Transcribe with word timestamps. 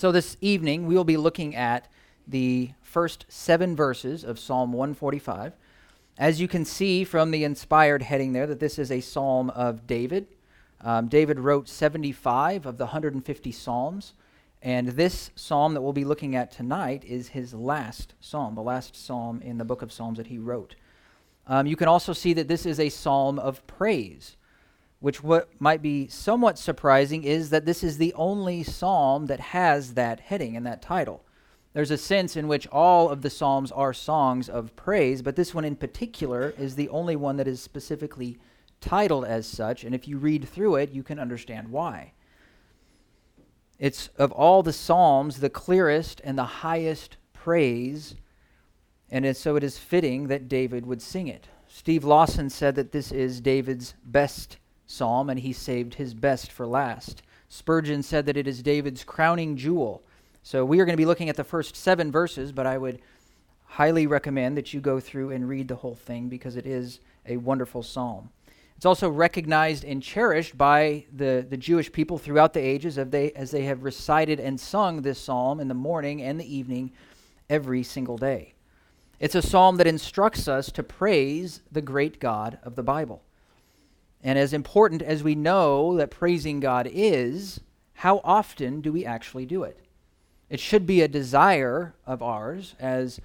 So 0.00 0.10
this 0.10 0.38
evening, 0.40 0.86
we 0.86 0.94
will 0.94 1.04
be 1.04 1.18
looking 1.18 1.54
at 1.54 1.86
the 2.26 2.70
first 2.80 3.26
seven 3.28 3.76
verses 3.76 4.24
of 4.24 4.38
Psalm 4.38 4.72
145. 4.72 5.52
As 6.16 6.40
you 6.40 6.48
can 6.48 6.64
see 6.64 7.04
from 7.04 7.32
the 7.32 7.44
inspired 7.44 8.04
heading 8.04 8.32
there, 8.32 8.46
that 8.46 8.60
this 8.60 8.78
is 8.78 8.90
a 8.90 9.02
psalm 9.02 9.50
of 9.50 9.86
David. 9.86 10.26
Um, 10.80 11.08
David 11.08 11.38
wrote 11.38 11.68
75 11.68 12.64
of 12.64 12.78
the 12.78 12.84
150 12.84 13.52
psalms, 13.52 14.14
and 14.62 14.88
this 14.88 15.32
psalm 15.36 15.74
that 15.74 15.82
we'll 15.82 15.92
be 15.92 16.06
looking 16.06 16.34
at 16.34 16.50
tonight 16.50 17.04
is 17.04 17.28
his 17.28 17.52
last 17.52 18.14
psalm, 18.20 18.54
the 18.54 18.62
last 18.62 18.96
psalm 18.96 19.42
in 19.42 19.58
the 19.58 19.66
book 19.66 19.82
of 19.82 19.92
Psalms 19.92 20.16
that 20.16 20.28
he 20.28 20.38
wrote. 20.38 20.76
Um, 21.46 21.66
you 21.66 21.76
can 21.76 21.88
also 21.88 22.14
see 22.14 22.32
that 22.32 22.48
this 22.48 22.64
is 22.64 22.80
a 22.80 22.88
psalm 22.88 23.38
of 23.38 23.66
praise 23.66 24.38
which 25.00 25.22
what 25.22 25.48
might 25.60 25.82
be 25.82 26.06
somewhat 26.08 26.58
surprising 26.58 27.24
is 27.24 27.50
that 27.50 27.64
this 27.64 27.82
is 27.82 27.98
the 27.98 28.12
only 28.14 28.62
psalm 28.62 29.26
that 29.26 29.40
has 29.40 29.94
that 29.94 30.20
heading 30.20 30.56
and 30.56 30.66
that 30.66 30.82
title. 30.82 31.24
There's 31.72 31.90
a 31.90 31.96
sense 31.96 32.36
in 32.36 32.48
which 32.48 32.66
all 32.68 33.08
of 33.08 33.22
the 33.22 33.30
psalms 33.30 33.72
are 33.72 33.94
songs 33.94 34.48
of 34.48 34.76
praise, 34.76 35.22
but 35.22 35.36
this 35.36 35.54
one 35.54 35.64
in 35.64 35.76
particular 35.76 36.52
is 36.58 36.74
the 36.74 36.88
only 36.90 37.16
one 37.16 37.36
that 37.36 37.48
is 37.48 37.62
specifically 37.62 38.38
titled 38.80 39.24
as 39.24 39.46
such, 39.46 39.84
and 39.84 39.94
if 39.94 40.08
you 40.08 40.18
read 40.18 40.48
through 40.48 40.76
it, 40.76 40.90
you 40.90 41.02
can 41.02 41.18
understand 41.18 41.68
why. 41.68 42.12
It's 43.78 44.08
of 44.18 44.32
all 44.32 44.62
the 44.62 44.72
psalms 44.72 45.40
the 45.40 45.50
clearest 45.50 46.20
and 46.24 46.36
the 46.36 46.44
highest 46.44 47.16
praise, 47.32 48.16
and 49.08 49.36
so 49.36 49.56
it 49.56 49.64
is 49.64 49.78
fitting 49.78 50.28
that 50.28 50.48
David 50.48 50.84
would 50.86 51.00
sing 51.00 51.28
it. 51.28 51.48
Steve 51.68 52.04
Lawson 52.04 52.50
said 52.50 52.74
that 52.74 52.92
this 52.92 53.12
is 53.12 53.40
David's 53.40 53.94
best 54.04 54.58
psalm, 54.90 55.30
and 55.30 55.40
he 55.40 55.52
saved 55.52 55.94
his 55.94 56.14
best 56.14 56.50
for 56.50 56.66
last. 56.66 57.22
Spurgeon 57.48 58.02
said 58.02 58.26
that 58.26 58.36
it 58.36 58.46
is 58.46 58.62
David's 58.62 59.04
crowning 59.04 59.56
jewel. 59.56 60.02
So 60.42 60.64
we 60.64 60.80
are 60.80 60.84
going 60.84 60.94
to 60.94 61.00
be 61.00 61.06
looking 61.06 61.28
at 61.28 61.36
the 61.36 61.44
first 61.44 61.76
seven 61.76 62.10
verses, 62.10 62.52
but 62.52 62.66
I 62.66 62.78
would 62.78 63.00
highly 63.64 64.06
recommend 64.06 64.56
that 64.56 64.74
you 64.74 64.80
go 64.80 64.98
through 64.98 65.30
and 65.30 65.48
read 65.48 65.68
the 65.68 65.76
whole 65.76 65.94
thing 65.94 66.28
because 66.28 66.56
it 66.56 66.66
is 66.66 67.00
a 67.26 67.36
wonderful 67.36 67.82
psalm. 67.82 68.30
It's 68.76 68.86
also 68.86 69.10
recognized 69.10 69.84
and 69.84 70.02
cherished 70.02 70.56
by 70.56 71.04
the, 71.14 71.46
the 71.48 71.56
Jewish 71.56 71.92
people 71.92 72.16
throughout 72.16 72.54
the 72.54 72.60
ages 72.60 72.96
as 72.96 73.10
they, 73.10 73.30
as 73.32 73.50
they 73.50 73.64
have 73.64 73.84
recited 73.84 74.40
and 74.40 74.58
sung 74.58 75.02
this 75.02 75.20
psalm 75.20 75.60
in 75.60 75.68
the 75.68 75.74
morning 75.74 76.22
and 76.22 76.40
the 76.40 76.56
evening 76.56 76.92
every 77.48 77.82
single 77.82 78.16
day. 78.16 78.54
It's 79.18 79.34
a 79.34 79.42
psalm 79.42 79.76
that 79.76 79.86
instructs 79.86 80.48
us 80.48 80.72
to 80.72 80.82
praise 80.82 81.60
the 81.70 81.82
great 81.82 82.20
God 82.20 82.58
of 82.62 82.74
the 82.74 82.82
Bible. 82.82 83.22
And 84.22 84.38
as 84.38 84.52
important 84.52 85.02
as 85.02 85.22
we 85.22 85.34
know 85.34 85.96
that 85.96 86.10
praising 86.10 86.60
God 86.60 86.88
is, 86.90 87.60
how 87.94 88.20
often 88.22 88.80
do 88.80 88.92
we 88.92 89.04
actually 89.04 89.46
do 89.46 89.62
it? 89.62 89.78
It 90.48 90.60
should 90.60 90.86
be 90.86 91.00
a 91.00 91.08
desire 91.08 91.94
of 92.06 92.22
ours 92.22 92.74
as, 92.78 93.20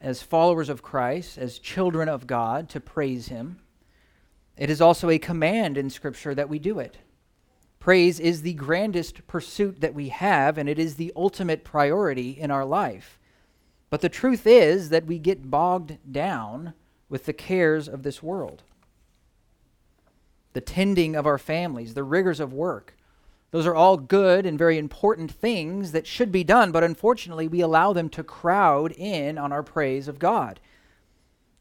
as 0.00 0.22
followers 0.22 0.68
of 0.68 0.82
Christ, 0.82 1.38
as 1.38 1.58
children 1.58 2.08
of 2.08 2.26
God, 2.26 2.68
to 2.70 2.80
praise 2.80 3.28
Him. 3.28 3.58
It 4.56 4.70
is 4.70 4.80
also 4.80 5.08
a 5.10 5.18
command 5.18 5.78
in 5.78 5.90
Scripture 5.90 6.34
that 6.34 6.48
we 6.48 6.58
do 6.58 6.78
it. 6.78 6.98
Praise 7.80 8.20
is 8.20 8.42
the 8.42 8.54
grandest 8.54 9.26
pursuit 9.26 9.80
that 9.80 9.94
we 9.94 10.08
have, 10.08 10.58
and 10.58 10.68
it 10.68 10.78
is 10.78 10.96
the 10.96 11.12
ultimate 11.16 11.64
priority 11.64 12.30
in 12.30 12.50
our 12.50 12.64
life. 12.64 13.18
But 13.88 14.02
the 14.02 14.08
truth 14.08 14.46
is 14.46 14.90
that 14.90 15.06
we 15.06 15.18
get 15.18 15.50
bogged 15.50 15.98
down 16.10 16.74
with 17.08 17.24
the 17.24 17.32
cares 17.32 17.88
of 17.88 18.02
this 18.02 18.22
world 18.22 18.62
the 20.58 20.62
tending 20.62 21.14
of 21.14 21.24
our 21.24 21.38
families, 21.38 21.94
the 21.94 22.02
rigors 22.02 22.40
of 22.40 22.52
work. 22.52 22.96
Those 23.52 23.64
are 23.64 23.76
all 23.76 23.96
good 23.96 24.44
and 24.44 24.58
very 24.58 24.76
important 24.76 25.30
things 25.30 25.92
that 25.92 26.04
should 26.04 26.32
be 26.32 26.42
done, 26.42 26.72
but 26.72 26.82
unfortunately, 26.82 27.46
we 27.46 27.60
allow 27.60 27.92
them 27.92 28.08
to 28.08 28.24
crowd 28.24 28.90
in 28.90 29.38
on 29.38 29.52
our 29.52 29.62
praise 29.62 30.08
of 30.08 30.18
God. 30.18 30.58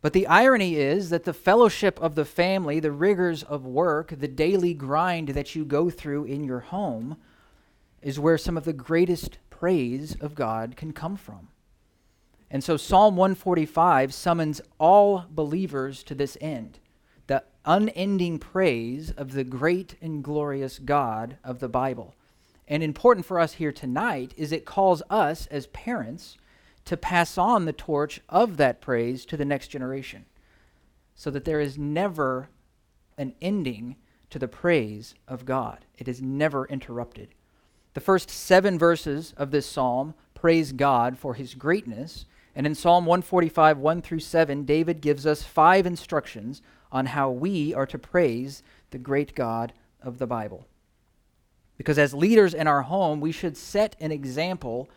But 0.02 0.14
the 0.14 0.26
irony 0.26 0.78
is 0.78 1.12
that 1.12 1.26
the 1.26 1.34
fellowship 1.34 2.02
of 2.02 2.16
the 2.16 2.26
family, 2.26 2.80
the 2.80 2.92
rigors 2.92 3.44
of 3.44 3.68
work, 3.68 4.16
the 4.18 4.28
daily 4.28 4.74
grind 4.74 5.30
that 5.30 5.54
you 5.54 5.64
go 5.64 5.92
through 5.92 6.24
in 6.24 6.44
your 6.44 6.62
home, 6.62 7.18
is 8.02 8.20
where 8.20 8.40
some 8.40 8.58
of 8.58 8.64
the 8.64 8.74
greatest 8.74 9.38
praise 9.52 10.16
of 10.20 10.34
God 10.34 10.76
can 10.76 10.92
come 10.92 11.16
from. 11.16 11.50
And 12.50 12.64
so 12.64 12.78
Psalm 12.78 13.16
145 13.16 14.12
summons 14.12 14.60
all 14.80 15.28
believers 15.30 16.02
to 16.02 16.16
this 16.16 16.36
end 16.42 16.80
the 17.28 17.44
unending 17.66 18.40
praise 18.40 19.12
of 19.12 19.34
the 19.34 19.44
great 19.44 19.96
and 20.02 20.24
glorious 20.24 20.80
God 20.80 21.38
of 21.44 21.60
the 21.60 21.70
Bible. 21.70 22.16
And 22.68 22.84
important 22.84 23.26
for 23.26 23.40
us 23.40 23.54
here 23.54 23.72
tonight 23.72 24.34
is 24.36 24.52
it 24.52 24.66
calls 24.66 25.02
us 25.10 25.48
as 25.48 25.68
parents 25.68 26.38
to 26.86 26.98
pass 26.98 27.38
on 27.38 27.66
the 27.66 27.74
torch 27.74 28.22
of 28.30 28.58
that 28.58 28.82
praise 28.82 29.26
to 29.26 29.38
the 29.38 29.46
next 29.46 29.68
generation 29.68 30.26
so 31.16 31.32
that 31.32 31.46
there 31.46 31.60
is 31.60 31.78
never 31.78 32.50
an 33.18 33.34
ending 33.42 33.96
to 34.30 34.40
the 34.40 34.48
praise 34.48 35.16
of 35.28 35.46
God. 35.46 35.86
It 35.98 36.08
is 36.08 36.22
never 36.22 36.66
interrupted. 36.68 37.30
The 37.94 38.02
first 38.02 38.30
seven 38.30 38.78
verses 38.78 39.34
of 39.38 39.52
this 39.52 39.66
psalm 39.66 40.14
praise 40.36 40.72
God 40.72 41.18
for 41.18 41.34
his 41.34 41.56
greatness. 41.56 42.26
And 42.56 42.68
in 42.68 42.76
Psalm 42.76 43.06
145, 43.06 43.80
1 43.80 44.02
through 44.02 44.20
7, 44.20 44.64
David 44.66 45.02
gives 45.02 45.26
us 45.26 45.44
five 45.44 45.86
instructions 45.86 46.62
on 46.92 47.08
how 47.08 47.30
we 47.30 47.74
are 47.74 47.86
to 47.86 48.00
praise 48.00 48.64
the 48.92 48.98
great 48.98 49.36
God 49.36 49.74
of 50.02 50.18
the 50.18 50.28
Bible. 50.28 50.66
Because 51.78 52.00
as 52.00 52.14
leaders 52.14 52.54
in 52.54 52.68
our 52.68 52.84
home, 52.84 53.22
we 53.22 53.32
should 53.32 53.58
set 53.58 53.96
an 54.00 54.12
example 54.12 54.90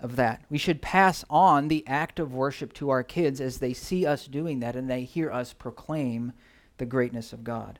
of 0.00 0.16
that. 0.16 0.42
We 0.50 0.58
should 0.58 0.82
pass 0.82 1.24
on 1.28 1.68
the 1.68 1.84
act 1.86 2.18
of 2.18 2.34
worship 2.34 2.72
to 2.74 2.90
our 2.90 3.02
kids 3.02 3.40
as 3.40 3.58
they 3.58 3.72
see 3.72 4.06
us 4.06 4.26
doing 4.26 4.60
that 4.60 4.76
and 4.76 4.88
they 4.88 5.02
hear 5.02 5.30
us 5.30 5.52
proclaim 5.52 6.32
the 6.76 6.86
greatness 6.86 7.32
of 7.32 7.42
God. 7.44 7.78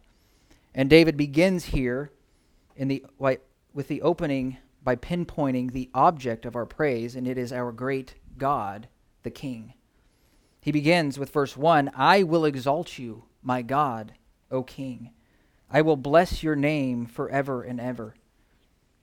And 0.75 0.91
David 0.91 1.17
begins 1.17 1.67
here 1.67 2.11
in 2.77 2.89
the 2.89 3.05
with 3.75 3.89
the 3.89 4.03
opening 4.03 4.59
by 4.83 4.97
pinpointing 4.97 5.73
the 5.73 5.91
object 5.95 6.47
of 6.47 6.57
our 6.57 6.67
praise, 6.67 7.15
and 7.15 7.29
it 7.29 7.37
is 7.37 7.53
our 7.53 7.73
great 7.73 8.15
God, 8.39 8.89
the 9.23 9.31
King. 9.31 9.75
He 10.69 10.73
begins 10.73 11.19
with 11.19 11.31
verse 11.31 11.57
1 11.57 11.93
I 11.95 12.25
will 12.25 12.45
exalt 12.45 12.99
you, 12.99 13.25
my 13.43 13.63
God, 13.63 14.13
O 14.51 14.63
King. 14.63 15.13
I 15.71 15.81
will 15.81 15.97
bless 15.97 16.43
your 16.43 16.57
name 16.57 17.07
forever 17.07 17.63
and 17.63 17.81
ever. 17.81 18.15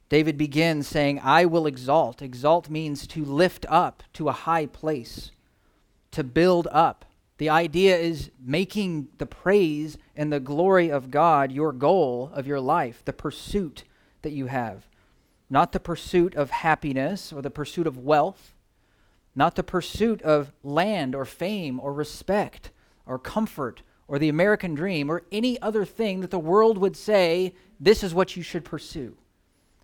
David 0.07 0.37
begins 0.37 0.87
saying, 0.87 1.21
I 1.23 1.45
will 1.45 1.65
exalt. 1.65 2.21
Exalt 2.21 2.69
means 2.69 3.07
to 3.07 3.25
lift 3.25 3.65
up 3.67 4.03
to 4.13 4.29
a 4.29 4.31
high 4.31 4.67
place, 4.67 5.31
to 6.11 6.23
build 6.23 6.67
up. 6.69 7.03
The 7.39 7.49
idea 7.49 7.97
is 7.97 8.29
making 8.39 9.07
the 9.17 9.25
praise 9.25 9.97
and 10.15 10.31
the 10.31 10.39
glory 10.39 10.91
of 10.91 11.09
God 11.09 11.51
your 11.51 11.71
goal 11.71 12.29
of 12.35 12.45
your 12.45 12.59
life, 12.59 13.01
the 13.05 13.11
pursuit 13.11 13.85
that 14.21 14.33
you 14.33 14.45
have. 14.45 14.87
Not 15.49 15.71
the 15.71 15.79
pursuit 15.79 16.35
of 16.35 16.51
happiness 16.51 17.33
or 17.33 17.41
the 17.41 17.49
pursuit 17.49 17.87
of 17.87 17.97
wealth, 17.97 18.53
not 19.35 19.55
the 19.55 19.63
pursuit 19.63 20.21
of 20.21 20.51
land 20.63 21.13
or 21.13 21.25
fame 21.25 21.79
or 21.79 21.93
respect 21.93 22.71
or 23.05 23.19
comfort 23.19 23.81
or 24.07 24.17
the 24.17 24.29
American 24.29 24.73
dream 24.73 25.09
or 25.09 25.23
any 25.31 25.61
other 25.61 25.85
thing 25.85 26.21
that 26.21 26.31
the 26.31 26.39
world 26.39 26.77
would 26.77 26.95
say 26.95 27.53
this 27.79 28.03
is 28.03 28.13
what 28.13 28.37
you 28.37 28.43
should 28.43 28.63
pursue, 28.63 29.17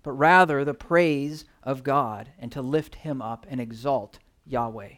but 0.04 0.12
rather 0.12 0.64
the 0.64 0.74
praise 0.74 1.46
of 1.64 1.84
God 1.84 2.30
and 2.40 2.52
to 2.52 2.62
lift 2.62 2.96
him 2.96 3.22
up 3.22 3.46
and 3.50 3.60
exalt 3.60 4.20
Yahweh. 4.46 4.94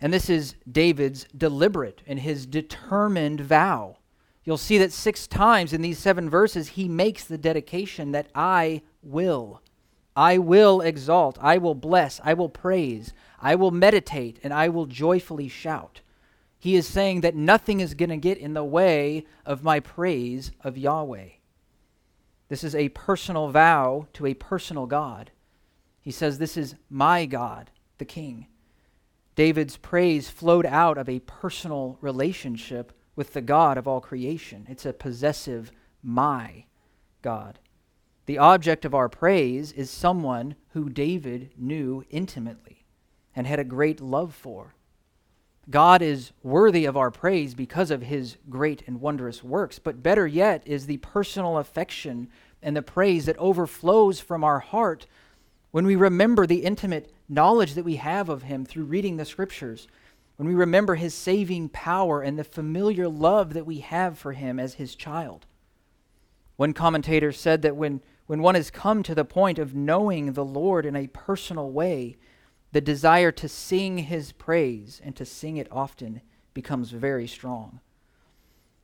And 0.00 0.12
this 0.12 0.28
is 0.28 0.54
David's 0.70 1.26
deliberate 1.36 2.02
and 2.06 2.18
his 2.18 2.46
determined 2.46 3.40
vow. 3.40 3.98
You'll 4.44 4.58
see 4.58 4.78
that 4.78 4.92
six 4.92 5.26
times 5.26 5.72
in 5.72 5.80
these 5.80 5.98
seven 5.98 6.28
verses 6.28 6.68
he 6.68 6.88
makes 6.88 7.24
the 7.24 7.38
dedication 7.38 8.12
that 8.12 8.28
I 8.34 8.82
will. 9.02 9.62
I 10.16 10.38
will 10.38 10.80
exalt, 10.80 11.38
I 11.40 11.58
will 11.58 11.74
bless, 11.74 12.20
I 12.22 12.34
will 12.34 12.48
praise, 12.48 13.12
I 13.44 13.56
will 13.56 13.70
meditate 13.70 14.40
and 14.42 14.54
I 14.54 14.70
will 14.70 14.86
joyfully 14.86 15.48
shout. 15.48 16.00
He 16.58 16.76
is 16.76 16.86
saying 16.86 17.20
that 17.20 17.36
nothing 17.36 17.80
is 17.80 17.92
going 17.92 18.08
to 18.08 18.16
get 18.16 18.38
in 18.38 18.54
the 18.54 18.64
way 18.64 19.26
of 19.44 19.62
my 19.62 19.80
praise 19.80 20.50
of 20.62 20.78
Yahweh. 20.78 21.28
This 22.48 22.64
is 22.64 22.74
a 22.74 22.88
personal 22.88 23.50
vow 23.50 24.06
to 24.14 24.24
a 24.24 24.32
personal 24.32 24.86
God. 24.86 25.30
He 26.00 26.10
says, 26.10 26.38
This 26.38 26.56
is 26.56 26.74
my 26.88 27.26
God, 27.26 27.70
the 27.98 28.06
King. 28.06 28.46
David's 29.36 29.76
praise 29.76 30.30
flowed 30.30 30.64
out 30.64 30.96
of 30.96 31.06
a 31.06 31.20
personal 31.20 31.98
relationship 32.00 32.92
with 33.14 33.34
the 33.34 33.42
God 33.42 33.76
of 33.76 33.86
all 33.86 34.00
creation. 34.00 34.66
It's 34.70 34.86
a 34.86 34.94
possessive, 34.94 35.70
my 36.02 36.64
God. 37.20 37.58
The 38.24 38.38
object 38.38 38.86
of 38.86 38.94
our 38.94 39.10
praise 39.10 39.70
is 39.70 39.90
someone 39.90 40.54
who 40.70 40.88
David 40.88 41.50
knew 41.58 42.04
intimately 42.08 42.83
and 43.34 43.46
had 43.46 43.58
a 43.58 43.64
great 43.64 44.00
love 44.00 44.34
for. 44.34 44.74
God 45.70 46.02
is 46.02 46.32
worthy 46.42 46.84
of 46.84 46.96
our 46.96 47.10
praise 47.10 47.54
because 47.54 47.90
of 47.90 48.02
his 48.02 48.36
great 48.50 48.82
and 48.86 49.00
wondrous 49.00 49.42
works, 49.42 49.78
but 49.78 50.02
better 50.02 50.26
yet 50.26 50.62
is 50.66 50.86
the 50.86 50.98
personal 50.98 51.58
affection 51.58 52.28
and 52.62 52.76
the 52.76 52.82
praise 52.82 53.26
that 53.26 53.38
overflows 53.38 54.20
from 54.20 54.44
our 54.44 54.58
heart 54.60 55.06
when 55.74 55.86
we 55.86 55.96
remember 55.96 56.46
the 56.46 56.62
intimate 56.62 57.12
knowledge 57.28 57.74
that 57.74 57.84
we 57.84 57.96
have 57.96 58.28
of 58.28 58.44
Him 58.44 58.64
through 58.64 58.84
reading 58.84 59.16
the 59.16 59.24
Scriptures, 59.24 59.88
when 60.36 60.46
we 60.46 60.54
remember 60.54 60.94
His 60.94 61.14
saving 61.14 61.68
power 61.70 62.22
and 62.22 62.38
the 62.38 62.44
familiar 62.44 63.08
love 63.08 63.54
that 63.54 63.66
we 63.66 63.80
have 63.80 64.16
for 64.16 64.34
Him 64.34 64.60
as 64.60 64.74
His 64.74 64.94
child. 64.94 65.46
One 66.54 66.74
commentator 66.74 67.32
said 67.32 67.62
that 67.62 67.74
when, 67.74 68.02
when 68.26 68.40
one 68.40 68.54
has 68.54 68.70
come 68.70 69.02
to 69.02 69.16
the 69.16 69.24
point 69.24 69.58
of 69.58 69.74
knowing 69.74 70.34
the 70.34 70.44
Lord 70.44 70.86
in 70.86 70.94
a 70.94 71.08
personal 71.08 71.70
way, 71.72 72.18
the 72.74 72.80
desire 72.80 73.30
to 73.30 73.48
sing 73.48 73.98
His 73.98 74.32
praise 74.32 75.00
and 75.04 75.14
to 75.14 75.24
sing 75.24 75.58
it 75.58 75.68
often 75.70 76.22
becomes 76.54 76.90
very 76.90 77.28
strong. 77.28 77.78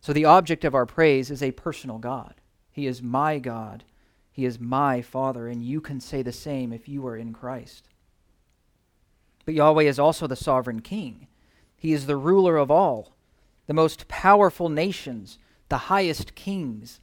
So 0.01 0.13
the 0.13 0.27
object 0.27 0.65
of 0.65 0.77
our 0.77 0.87
praise 0.87 1.29
is 1.29 1.43
a 1.43 1.51
personal 1.51 1.99
God. 1.99 2.35
He 2.71 2.87
is 2.87 3.03
my 3.03 3.41
God. 3.41 3.83
He 4.31 4.45
is 4.45 4.61
my 4.61 5.03
Father, 5.03 5.49
and 5.49 5.61
you 5.65 5.81
can 5.81 5.99
say 5.99 6.23
the 6.23 6.31
same 6.31 6.73
if 6.73 6.89
you 6.89 7.05
are 7.05 7.17
in 7.17 7.33
Christ. 7.33 7.89
But 9.45 9.55
Yahweh 9.55 9.83
is 9.83 9.99
also 9.99 10.29
the 10.29 10.37
sovereign 10.37 10.83
King. 10.83 11.27
He 11.77 11.93
is 11.93 12.07
the 12.07 12.17
ruler 12.17 12.59
of 12.59 12.71
all, 12.71 13.17
the 13.67 13.75
most 13.75 14.07
powerful 14.07 14.69
nations, 14.69 15.37
the 15.69 15.79
highest 15.79 16.37
kings. 16.37 17.01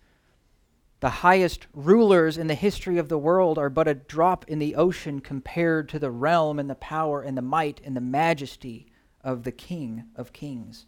The 1.00 1.10
highest 1.10 1.68
rulers 1.74 2.38
in 2.38 2.48
the 2.48 2.56
history 2.56 2.98
of 2.98 3.08
the 3.08 3.20
world 3.20 3.60
are 3.60 3.70
but 3.70 3.88
a 3.88 3.94
drop 3.94 4.46
in 4.48 4.58
the 4.58 4.76
ocean 4.76 5.20
compared 5.20 5.90
to 5.90 6.00
the 6.00 6.10
realm 6.10 6.58
and 6.58 6.70
the 6.70 6.76
power 6.76 7.22
and 7.22 7.38
the 7.38 7.42
might 7.44 7.80
and 7.84 7.96
the 7.96 8.02
majesty 8.02 8.88
of 9.24 9.44
the 9.44 9.52
King 9.52 10.06
of 10.16 10.34
kings. 10.34 10.88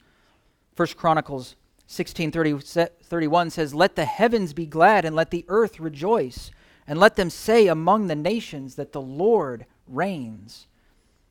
First 0.75 0.97
Chronicles 0.97 1.55
16:31 1.85 3.49
says, 3.51 3.73
"Let 3.75 3.95
the 3.95 4.05
heavens 4.05 4.53
be 4.53 4.65
glad 4.65 5.05
and 5.05 5.15
let 5.15 5.29
the 5.29 5.45
earth 5.47 5.79
rejoice, 5.79 6.49
and 6.87 6.99
let 6.99 7.15
them 7.15 7.29
say 7.29 7.67
among 7.67 8.07
the 8.07 8.15
nations 8.15 8.75
that 8.75 8.93
the 8.93 9.01
Lord 9.01 9.65
reigns." 9.87 10.67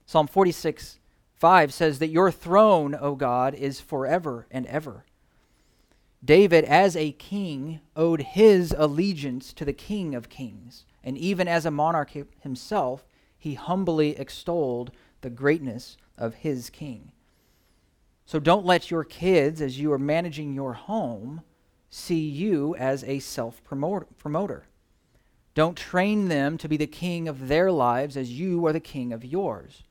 Psalm 0.07 0.27
46 0.27 0.99
5 1.35 1.73
says 1.73 1.99
that 1.99 2.09
your 2.09 2.31
throne, 2.31 2.97
O 3.01 3.15
God, 3.15 3.55
is 3.55 3.81
forever 3.81 4.47
and 4.51 4.67
ever. 4.67 5.05
David, 6.25 6.65
as 6.65 6.97
a 6.97 7.13
king, 7.13 7.81
owed 7.95 8.23
his 8.23 8.75
allegiance 8.77 9.53
to 9.53 9.65
the 9.65 9.73
King 9.73 10.15
of 10.15 10.29
kings, 10.29 10.85
and 11.05 11.17
even 11.17 11.47
as 11.47 11.65
a 11.65 11.71
monarch 11.71 12.11
himself, 12.41 13.05
he 13.39 13.55
humbly 13.55 14.19
extolled 14.19 14.91
the 15.21 15.31
greatness 15.31 15.97
of 16.17 16.35
his 16.35 16.71
king. 16.71 17.13
So 18.27 18.39
don't 18.39 18.67
let 18.67 18.91
your 18.91 19.05
kids, 19.05 19.63
as 19.63 19.79
you 19.79 19.93
are 19.93 19.99
managing 19.99 20.55
your 20.55 20.75
home, 20.75 21.43
see 21.89 22.29
you 22.29 22.75
as 22.77 23.05
a 23.05 23.21
self 23.21 23.63
promoter. 23.65 24.67
Don't 25.55 25.77
train 25.77 26.29
them 26.29 26.59
to 26.59 26.69
be 26.69 26.77
the 26.77 26.87
king 26.87 27.27
of 27.27 27.49
their 27.49 27.73
lives 27.73 28.17
as 28.17 28.39
you 28.39 28.67
are 28.67 28.73
the 28.73 28.81
king 28.81 29.13
of 29.13 29.25
yours, 29.25 29.83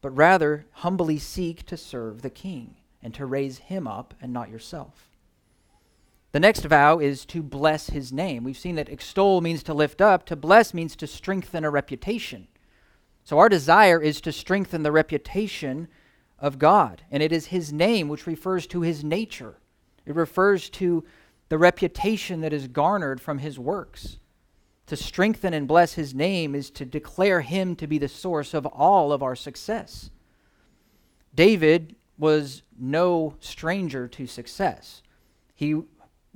but 0.00 0.10
rather 0.10 0.66
humbly 0.72 1.18
seek 1.18 1.64
to 1.66 1.76
serve 1.76 2.22
the 2.22 2.30
king 2.30 2.76
and 3.02 3.14
to 3.14 3.26
raise 3.26 3.58
him 3.58 3.86
up 3.86 4.12
and 4.20 4.32
not 4.32 4.50
yourself. 4.50 5.07
The 6.32 6.40
next 6.40 6.64
vow 6.64 6.98
is 6.98 7.24
to 7.26 7.42
bless 7.42 7.88
his 7.88 8.12
name. 8.12 8.44
We've 8.44 8.58
seen 8.58 8.74
that 8.74 8.90
extol 8.90 9.40
means 9.40 9.62
to 9.62 9.74
lift 9.74 10.00
up, 10.00 10.26
to 10.26 10.36
bless 10.36 10.74
means 10.74 10.94
to 10.96 11.06
strengthen 11.06 11.64
a 11.64 11.70
reputation. 11.70 12.48
So 13.24 13.38
our 13.38 13.48
desire 13.48 14.00
is 14.00 14.20
to 14.22 14.32
strengthen 14.32 14.82
the 14.82 14.92
reputation 14.92 15.88
of 16.38 16.58
God. 16.58 17.02
And 17.10 17.22
it 17.22 17.32
is 17.32 17.46
his 17.46 17.72
name 17.72 18.08
which 18.08 18.26
refers 18.26 18.66
to 18.68 18.82
his 18.82 19.02
nature, 19.02 19.58
it 20.06 20.14
refers 20.14 20.70
to 20.70 21.04
the 21.48 21.58
reputation 21.58 22.42
that 22.42 22.52
is 22.52 22.68
garnered 22.68 23.20
from 23.20 23.38
his 23.38 23.58
works. 23.58 24.18
To 24.86 24.96
strengthen 24.96 25.52
and 25.52 25.68
bless 25.68 25.94
his 25.94 26.14
name 26.14 26.54
is 26.54 26.70
to 26.72 26.84
declare 26.84 27.42
him 27.42 27.76
to 27.76 27.86
be 27.86 27.98
the 27.98 28.08
source 28.08 28.54
of 28.54 28.64
all 28.66 29.12
of 29.12 29.22
our 29.22 29.36
success. 29.36 30.10
David 31.34 31.96
was 32.18 32.62
no 32.78 33.36
stranger 33.40 34.08
to 34.08 34.26
success. 34.26 35.02
He 35.54 35.82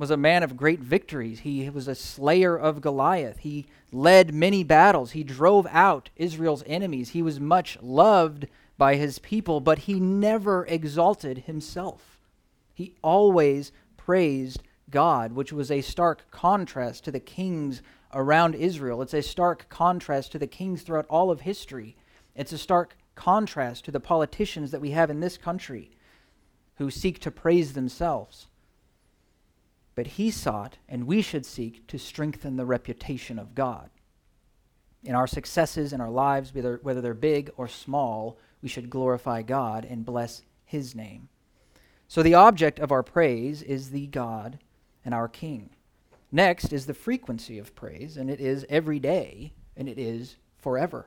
was 0.02 0.10
a 0.10 0.16
man 0.16 0.42
of 0.42 0.56
great 0.56 0.80
victories. 0.80 1.38
He 1.38 1.70
was 1.70 1.86
a 1.86 1.94
slayer 1.94 2.58
of 2.58 2.80
Goliath. 2.80 3.38
He 3.38 3.66
led 3.92 4.34
many 4.34 4.64
battles. 4.64 5.12
He 5.12 5.22
drove 5.22 5.64
out 5.70 6.10
Israel's 6.16 6.64
enemies. 6.66 7.10
He 7.10 7.22
was 7.22 7.38
much 7.38 7.78
loved 7.80 8.48
by 8.76 8.96
his 8.96 9.20
people, 9.20 9.60
but 9.60 9.78
he 9.78 10.00
never 10.00 10.66
exalted 10.66 11.44
himself. 11.46 12.18
He 12.74 12.96
always 13.00 13.70
praised 13.96 14.64
God, 14.90 15.34
which 15.34 15.52
was 15.52 15.70
a 15.70 15.82
stark 15.82 16.28
contrast 16.32 17.04
to 17.04 17.12
the 17.12 17.20
kings 17.20 17.80
around 18.12 18.56
Israel. 18.56 19.02
It's 19.02 19.14
a 19.14 19.22
stark 19.22 19.68
contrast 19.68 20.32
to 20.32 20.38
the 20.40 20.48
kings 20.48 20.82
throughout 20.82 21.06
all 21.08 21.30
of 21.30 21.42
history. 21.42 21.94
It's 22.34 22.52
a 22.52 22.58
stark 22.58 22.96
contrast 23.14 23.84
to 23.84 23.92
the 23.92 24.00
politicians 24.00 24.72
that 24.72 24.80
we 24.80 24.90
have 24.90 25.10
in 25.10 25.20
this 25.20 25.38
country 25.38 25.92
who 26.78 26.90
seek 26.90 27.20
to 27.20 27.30
praise 27.30 27.74
themselves. 27.74 28.48
But 29.94 30.06
he 30.06 30.30
sought, 30.30 30.78
and 30.88 31.06
we 31.06 31.22
should 31.22 31.44
seek, 31.44 31.86
to 31.88 31.98
strengthen 31.98 32.56
the 32.56 32.64
reputation 32.64 33.38
of 33.38 33.54
God. 33.54 33.90
In 35.04 35.14
our 35.14 35.26
successes 35.26 35.92
in 35.92 36.00
our 36.00 36.10
lives, 36.10 36.54
whether, 36.54 36.78
whether 36.82 37.00
they're 37.00 37.14
big 37.14 37.50
or 37.56 37.68
small, 37.68 38.38
we 38.62 38.68
should 38.68 38.88
glorify 38.88 39.42
God 39.42 39.84
and 39.84 40.06
bless 40.06 40.42
his 40.64 40.94
name. 40.94 41.28
So 42.08 42.22
the 42.22 42.34
object 42.34 42.78
of 42.78 42.92
our 42.92 43.02
praise 43.02 43.62
is 43.62 43.90
the 43.90 44.06
God 44.06 44.58
and 45.04 45.12
our 45.12 45.28
King. 45.28 45.70
Next 46.30 46.72
is 46.72 46.86
the 46.86 46.94
frequency 46.94 47.58
of 47.58 47.74
praise, 47.74 48.16
and 48.16 48.30
it 48.30 48.40
is 48.40 48.64
every 48.68 48.98
day, 48.98 49.52
and 49.76 49.88
it 49.88 49.98
is 49.98 50.36
forever. 50.58 51.06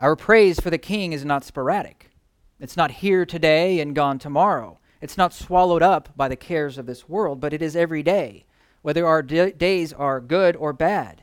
Our 0.00 0.16
praise 0.16 0.58
for 0.58 0.70
the 0.70 0.78
King 0.78 1.12
is 1.12 1.24
not 1.24 1.44
sporadic. 1.44 2.10
It's 2.58 2.76
not 2.76 2.90
here 2.90 3.26
today 3.26 3.78
and 3.80 3.94
gone 3.94 4.18
tomorrow. 4.18 4.78
It's 5.02 5.18
not 5.18 5.34
swallowed 5.34 5.82
up 5.82 6.10
by 6.16 6.28
the 6.28 6.36
cares 6.36 6.78
of 6.78 6.86
this 6.86 7.08
world, 7.08 7.40
but 7.40 7.52
it 7.52 7.60
is 7.60 7.74
every 7.74 8.04
day, 8.04 8.44
whether 8.82 9.04
our 9.04 9.20
d- 9.20 9.50
days 9.50 9.92
are 9.92 10.20
good 10.20 10.54
or 10.54 10.72
bad, 10.72 11.22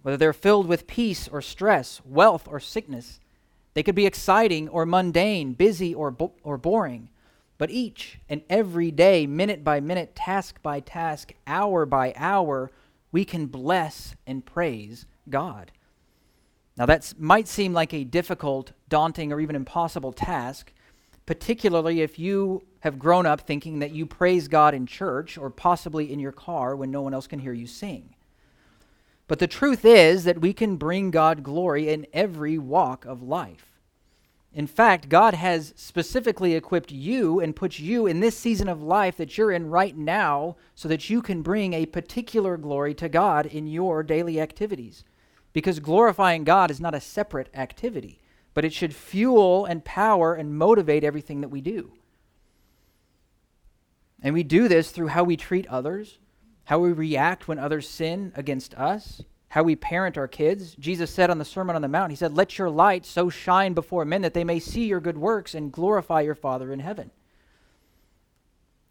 whether 0.00 0.16
they're 0.16 0.32
filled 0.32 0.66
with 0.66 0.86
peace 0.86 1.28
or 1.28 1.42
stress, 1.42 2.00
wealth 2.06 2.48
or 2.48 2.58
sickness. 2.58 3.20
They 3.74 3.82
could 3.82 3.94
be 3.94 4.06
exciting 4.06 4.66
or 4.70 4.86
mundane, 4.86 5.52
busy 5.52 5.94
or, 5.94 6.10
bo- 6.10 6.32
or 6.42 6.56
boring. 6.56 7.10
But 7.58 7.70
each 7.70 8.18
and 8.30 8.40
every 8.48 8.90
day, 8.90 9.26
minute 9.26 9.62
by 9.62 9.80
minute, 9.80 10.16
task 10.16 10.62
by 10.62 10.80
task, 10.80 11.34
hour 11.46 11.84
by 11.84 12.14
hour, 12.16 12.70
we 13.12 13.26
can 13.26 13.44
bless 13.44 14.16
and 14.26 14.46
praise 14.46 15.04
God. 15.28 15.70
Now, 16.78 16.86
that 16.86 17.12
might 17.18 17.46
seem 17.46 17.74
like 17.74 17.92
a 17.92 18.04
difficult, 18.04 18.72
daunting, 18.88 19.32
or 19.34 19.40
even 19.40 19.54
impossible 19.54 20.12
task, 20.12 20.72
particularly 21.28 22.00
if 22.00 22.18
you 22.18 22.62
have 22.80 22.98
grown 22.98 23.26
up 23.26 23.42
thinking 23.42 23.80
that 23.80 23.90
you 23.90 24.06
praise 24.06 24.48
God 24.48 24.72
in 24.72 24.86
church 24.86 25.36
or 25.36 25.50
possibly 25.50 26.10
in 26.10 26.18
your 26.18 26.32
car 26.32 26.74
when 26.74 26.90
no 26.90 27.02
one 27.02 27.12
else 27.12 27.26
can 27.26 27.38
hear 27.38 27.52
you 27.52 27.66
sing. 27.66 28.14
But 29.26 29.38
the 29.38 29.46
truth 29.46 29.84
is 29.84 30.24
that 30.24 30.40
we 30.40 30.54
can 30.54 30.76
bring 30.76 31.10
God 31.10 31.42
glory 31.42 31.90
in 31.90 32.06
every 32.14 32.56
walk 32.56 33.04
of 33.04 33.22
life. 33.22 33.78
In 34.54 34.66
fact, 34.66 35.10
God 35.10 35.34
has 35.34 35.74
specifically 35.76 36.54
equipped 36.54 36.92
you 36.92 37.40
and 37.40 37.54
put 37.54 37.78
you 37.78 38.06
in 38.06 38.20
this 38.20 38.38
season 38.38 38.66
of 38.66 38.82
life 38.82 39.18
that 39.18 39.36
you're 39.36 39.52
in 39.52 39.68
right 39.68 39.94
now 39.94 40.56
so 40.74 40.88
that 40.88 41.10
you 41.10 41.20
can 41.20 41.42
bring 41.42 41.74
a 41.74 41.84
particular 41.84 42.56
glory 42.56 42.94
to 42.94 43.08
God 43.10 43.44
in 43.44 43.66
your 43.66 44.02
daily 44.02 44.40
activities. 44.40 45.04
Because 45.52 45.78
glorifying 45.78 46.44
God 46.44 46.70
is 46.70 46.80
not 46.80 46.94
a 46.94 47.02
separate 47.02 47.50
activity, 47.54 48.18
but 48.54 48.64
it 48.64 48.72
should 48.72 48.94
fuel 48.94 49.64
and 49.64 49.84
power 49.84 50.34
and 50.34 50.56
motivate 50.56 51.04
everything 51.04 51.40
that 51.40 51.48
we 51.48 51.60
do. 51.60 51.92
And 54.22 54.34
we 54.34 54.42
do 54.42 54.68
this 54.68 54.90
through 54.90 55.08
how 55.08 55.24
we 55.24 55.36
treat 55.36 55.66
others, 55.68 56.18
how 56.64 56.78
we 56.80 56.92
react 56.92 57.46
when 57.46 57.58
others 57.58 57.88
sin 57.88 58.32
against 58.34 58.74
us, 58.74 59.22
how 59.50 59.62
we 59.62 59.76
parent 59.76 60.18
our 60.18 60.28
kids. 60.28 60.74
Jesus 60.74 61.10
said 61.10 61.30
on 61.30 61.38
the 61.38 61.44
Sermon 61.44 61.76
on 61.76 61.82
the 61.82 61.88
Mount, 61.88 62.10
He 62.10 62.16
said, 62.16 62.34
Let 62.34 62.58
your 62.58 62.68
light 62.68 63.06
so 63.06 63.30
shine 63.30 63.74
before 63.74 64.04
men 64.04 64.22
that 64.22 64.34
they 64.34 64.44
may 64.44 64.58
see 64.58 64.86
your 64.86 65.00
good 65.00 65.18
works 65.18 65.54
and 65.54 65.72
glorify 65.72 66.20
your 66.20 66.34
Father 66.34 66.72
in 66.72 66.80
heaven. 66.80 67.10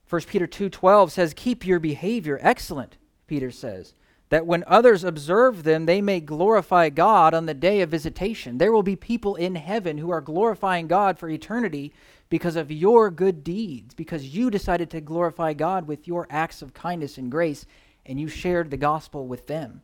1 0.10 0.22
Peter 0.28 0.48
2:12 0.48 1.12
says, 1.12 1.34
"Keep 1.34 1.66
your 1.66 1.80
behavior 1.80 2.40
excellent," 2.42 2.98
Peter 3.28 3.52
says, 3.52 3.94
"that 4.30 4.46
when 4.46 4.64
others 4.68 5.04
observe 5.04 5.64
them, 5.64 5.86
they 5.86 6.02
may 6.02 6.20
glorify 6.20 6.90
God 6.90 7.34
on 7.34 7.46
the 7.46 7.54
day 7.54 7.82
of 7.82 7.90
visitation. 7.90 8.58
There 8.58 8.72
will 8.72 8.84
be 8.84 8.96
people 8.96 9.36
in 9.36 9.56
heaven 9.56 9.98
who 9.98 10.10
are 10.10 10.22
glorifying 10.22 10.88
God 10.88 11.18
for 11.18 11.30
eternity 11.30 11.94
because 12.30 12.56
of 12.56 12.72
your 12.72 13.10
good 13.10 13.44
deeds, 13.44 13.94
because 13.94 14.36
you 14.36 14.52
decided 14.52 14.90
to 14.90 15.00
glorify 15.00 15.54
God 15.54 15.88
with 15.88 16.08
your 16.08 16.28
acts 16.30 16.62
of 16.62 16.74
kindness 16.74 17.18
and 17.18 17.32
grace, 17.32 17.66
and 18.06 18.20
you 18.20 18.28
shared 18.28 18.70
the 18.70 18.78
gospel 18.78 19.28
with 19.28 19.48
them." 19.48 19.82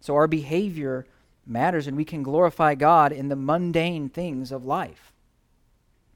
So 0.00 0.14
our 0.14 0.26
behavior 0.26 1.06
matters, 1.46 1.86
and 1.86 1.96
we 1.96 2.04
can 2.04 2.22
glorify 2.22 2.74
God 2.74 3.12
in 3.12 3.28
the 3.28 3.36
mundane 3.36 4.08
things 4.08 4.52
of 4.52 4.64
life. 4.64 5.12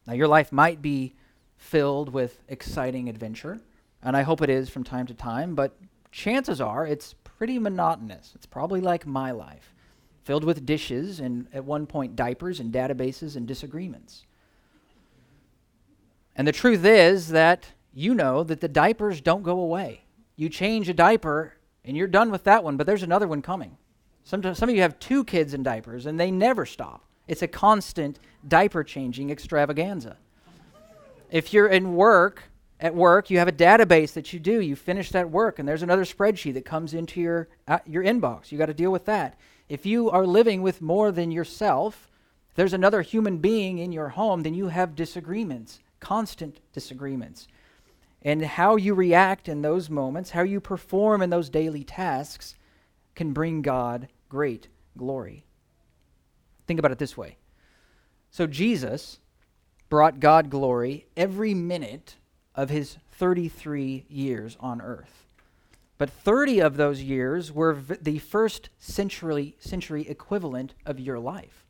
Now, 0.06 0.14
your 0.14 0.28
life 0.28 0.52
might 0.52 0.80
be 0.80 1.14
filled 1.56 2.10
with 2.10 2.40
exciting 2.48 3.08
adventure, 3.08 3.60
and 4.02 4.16
I 4.16 4.22
hope 4.22 4.40
it 4.42 4.50
is 4.50 4.68
from 4.68 4.84
time 4.84 5.06
to 5.06 5.14
time, 5.14 5.54
but 5.54 5.76
chances 6.10 6.60
are 6.60 6.86
it's 6.86 7.14
pretty 7.38 7.58
monotonous. 7.58 8.32
It's 8.34 8.46
probably 8.46 8.80
like 8.80 9.06
my 9.06 9.30
life. 9.30 9.70
filled 10.22 10.44
with 10.44 10.64
dishes 10.64 11.20
and 11.20 11.46
at 11.52 11.66
one 11.66 11.86
point 11.86 12.16
diapers 12.16 12.58
and 12.58 12.72
databases 12.72 13.36
and 13.36 13.46
disagreements. 13.46 14.24
And 16.34 16.48
the 16.48 16.52
truth 16.52 16.82
is 16.84 17.28
that 17.28 17.66
you 17.92 18.14
know 18.14 18.42
that 18.42 18.62
the 18.62 18.68
diapers 18.68 19.20
don't 19.20 19.42
go 19.42 19.60
away. 19.60 20.04
You 20.36 20.48
change 20.48 20.88
a 20.88 20.94
diaper 20.94 21.54
and 21.84 21.94
you're 21.94 22.06
done 22.06 22.30
with 22.30 22.44
that 22.44 22.64
one, 22.64 22.78
but 22.78 22.86
there's 22.86 23.02
another 23.02 23.28
one 23.28 23.42
coming. 23.42 23.76
Sometimes, 24.24 24.56
some 24.56 24.70
of 24.70 24.74
you 24.74 24.80
have 24.80 24.98
two 24.98 25.22
kids 25.24 25.52
in 25.52 25.62
diapers 25.62 26.06
and 26.06 26.18
they 26.18 26.30
never 26.30 26.64
stop. 26.64 27.04
It's 27.28 27.42
a 27.42 27.48
constant 27.48 28.18
diaper 28.48 28.82
changing 28.82 29.30
extravaganza. 29.30 30.16
If 31.30 31.52
you're 31.52 31.68
in 31.68 31.94
work, 31.94 32.44
at 32.80 32.94
work, 32.94 33.30
you 33.30 33.38
have 33.38 33.48
a 33.48 33.52
database 33.52 34.12
that 34.14 34.32
you 34.32 34.40
do. 34.40 34.60
You 34.60 34.76
finish 34.76 35.10
that 35.10 35.30
work, 35.30 35.58
and 35.58 35.68
there's 35.68 35.82
another 35.82 36.04
spreadsheet 36.04 36.54
that 36.54 36.64
comes 36.64 36.92
into 36.92 37.20
your, 37.20 37.48
uh, 37.68 37.78
your 37.86 38.02
inbox. 38.02 38.50
You 38.50 38.58
got 38.58 38.66
to 38.66 38.74
deal 38.74 38.90
with 38.90 39.04
that. 39.06 39.38
If 39.68 39.86
you 39.86 40.10
are 40.10 40.26
living 40.26 40.60
with 40.60 40.82
more 40.82 41.12
than 41.12 41.30
yourself, 41.30 42.10
there's 42.56 42.72
another 42.72 43.02
human 43.02 43.38
being 43.38 43.78
in 43.78 43.92
your 43.92 44.10
home, 44.10 44.42
then 44.42 44.54
you 44.54 44.68
have 44.68 44.94
disagreements, 44.94 45.80
constant 46.00 46.60
disagreements. 46.72 47.48
And 48.22 48.44
how 48.44 48.76
you 48.76 48.94
react 48.94 49.48
in 49.48 49.62
those 49.62 49.90
moments, 49.90 50.30
how 50.30 50.42
you 50.42 50.60
perform 50.60 51.22
in 51.22 51.30
those 51.30 51.50
daily 51.50 51.84
tasks, 51.84 52.54
can 53.14 53.32
bring 53.32 53.62
God 53.62 54.08
great 54.28 54.68
glory. 54.96 55.44
Think 56.66 56.78
about 56.78 56.92
it 56.92 56.98
this 56.98 57.16
way. 57.16 57.36
So, 58.30 58.46
Jesus 58.46 59.18
brought 59.88 60.18
God 60.18 60.50
glory 60.50 61.06
every 61.16 61.54
minute 61.54 62.16
of 62.54 62.70
his 62.70 62.96
33 63.12 64.06
years 64.08 64.56
on 64.60 64.80
earth. 64.80 65.24
But 65.96 66.10
30 66.10 66.60
of 66.60 66.76
those 66.76 67.02
years 67.02 67.52
were 67.52 67.74
v- 67.74 67.96
the 68.00 68.18
first 68.18 68.68
century, 68.78 69.54
century 69.58 70.08
equivalent 70.08 70.74
of 70.84 70.98
your 70.98 71.18
life. 71.18 71.64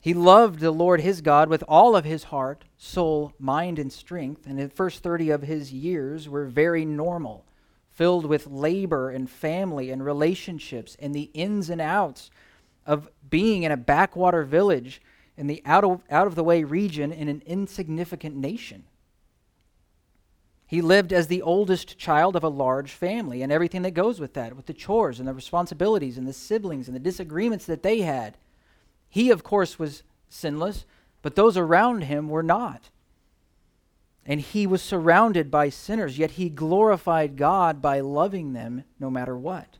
He 0.00 0.14
loved 0.14 0.60
the 0.60 0.70
Lord 0.70 1.00
his 1.00 1.20
God 1.20 1.48
with 1.48 1.64
all 1.66 1.96
of 1.96 2.04
his 2.04 2.24
heart, 2.24 2.64
soul, 2.76 3.32
mind, 3.38 3.78
and 3.78 3.92
strength, 3.92 4.46
and 4.46 4.58
the 4.58 4.68
first 4.68 5.02
30 5.02 5.30
of 5.30 5.42
his 5.42 5.72
years 5.72 6.28
were 6.28 6.44
very 6.44 6.84
normal, 6.84 7.44
filled 7.90 8.24
with 8.24 8.46
labor 8.46 9.10
and 9.10 9.28
family 9.28 9.90
and 9.90 10.04
relationships 10.04 10.96
and 11.00 11.14
the 11.14 11.30
ins 11.34 11.68
and 11.68 11.80
outs 11.80 12.30
of 12.86 13.08
being 13.28 13.64
in 13.64 13.72
a 13.72 13.76
backwater 13.76 14.44
village 14.44 15.02
in 15.36 15.46
the 15.46 15.62
out 15.64 15.84
of, 15.84 16.02
out 16.10 16.26
of 16.26 16.34
the 16.34 16.44
way 16.44 16.64
region 16.64 17.12
in 17.12 17.28
an 17.28 17.42
insignificant 17.44 18.36
nation. 18.36 18.84
He 20.68 20.82
lived 20.82 21.14
as 21.14 21.28
the 21.28 21.40
oldest 21.40 21.96
child 21.96 22.36
of 22.36 22.44
a 22.44 22.50
large 22.50 22.92
family 22.92 23.40
and 23.40 23.50
everything 23.50 23.80
that 23.82 23.92
goes 23.92 24.20
with 24.20 24.34
that, 24.34 24.54
with 24.54 24.66
the 24.66 24.74
chores 24.74 25.18
and 25.18 25.26
the 25.26 25.32
responsibilities 25.32 26.18
and 26.18 26.28
the 26.28 26.34
siblings 26.34 26.88
and 26.88 26.94
the 26.94 27.00
disagreements 27.00 27.64
that 27.64 27.82
they 27.82 28.02
had. 28.02 28.36
He, 29.08 29.30
of 29.30 29.42
course, 29.42 29.78
was 29.78 30.02
sinless, 30.28 30.84
but 31.22 31.36
those 31.36 31.56
around 31.56 32.02
him 32.02 32.28
were 32.28 32.42
not. 32.42 32.90
And 34.26 34.42
he 34.42 34.66
was 34.66 34.82
surrounded 34.82 35.50
by 35.50 35.70
sinners, 35.70 36.18
yet 36.18 36.32
he 36.32 36.50
glorified 36.50 37.38
God 37.38 37.80
by 37.80 38.00
loving 38.00 38.52
them 38.52 38.84
no 39.00 39.08
matter 39.08 39.38
what. 39.38 39.78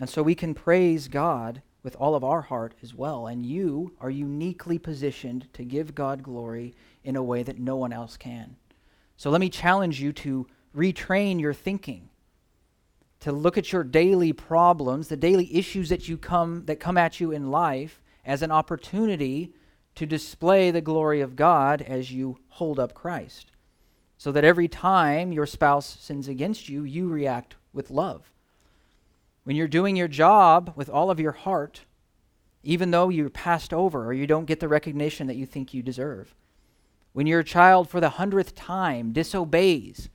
And 0.00 0.10
so 0.10 0.24
we 0.24 0.34
can 0.34 0.54
praise 0.54 1.06
God 1.06 1.62
with 1.84 1.94
all 2.00 2.16
of 2.16 2.24
our 2.24 2.42
heart 2.42 2.74
as 2.82 2.92
well. 2.96 3.28
And 3.28 3.46
you 3.46 3.92
are 4.00 4.10
uniquely 4.10 4.76
positioned 4.76 5.46
to 5.52 5.64
give 5.64 5.94
God 5.94 6.24
glory 6.24 6.74
in 7.04 7.14
a 7.14 7.22
way 7.22 7.44
that 7.44 7.60
no 7.60 7.76
one 7.76 7.92
else 7.92 8.16
can. 8.16 8.56
So 9.16 9.30
let 9.30 9.40
me 9.40 9.48
challenge 9.48 10.00
you 10.00 10.12
to 10.12 10.46
retrain 10.76 11.40
your 11.40 11.54
thinking, 11.54 12.08
to 13.20 13.32
look 13.32 13.56
at 13.56 13.72
your 13.72 13.84
daily 13.84 14.32
problems, 14.32 15.08
the 15.08 15.16
daily 15.16 15.54
issues 15.56 15.88
that 15.88 16.08
you 16.08 16.16
come 16.16 16.64
that 16.66 16.80
come 16.80 16.98
at 16.98 17.20
you 17.20 17.30
in 17.30 17.50
life 17.50 18.02
as 18.24 18.42
an 18.42 18.50
opportunity 18.50 19.52
to 19.94 20.06
display 20.06 20.70
the 20.70 20.80
glory 20.80 21.20
of 21.20 21.36
God 21.36 21.80
as 21.82 22.12
you 22.12 22.38
hold 22.48 22.78
up 22.80 22.94
Christ. 22.94 23.52
So 24.18 24.32
that 24.32 24.44
every 24.44 24.68
time 24.68 25.32
your 25.32 25.46
spouse 25.46 25.98
sins 26.00 26.28
against 26.28 26.68
you, 26.68 26.84
you 26.84 27.08
react 27.08 27.56
with 27.72 27.90
love. 27.90 28.30
When 29.44 29.56
you're 29.56 29.68
doing 29.68 29.96
your 29.96 30.08
job 30.08 30.72
with 30.74 30.88
all 30.88 31.10
of 31.10 31.20
your 31.20 31.32
heart, 31.32 31.82
even 32.62 32.90
though 32.90 33.10
you're 33.10 33.28
passed 33.28 33.74
over 33.74 34.06
or 34.06 34.12
you 34.12 34.26
don't 34.26 34.46
get 34.46 34.60
the 34.60 34.68
recognition 34.68 35.26
that 35.26 35.36
you 35.36 35.44
think 35.44 35.74
you 35.74 35.82
deserve, 35.82 36.34
when 37.14 37.28
your 37.28 37.44
child, 37.44 37.88
for 37.88 38.00
the 38.00 38.10
hundredth 38.10 38.56
time, 38.56 39.12
disobeys, 39.12 40.10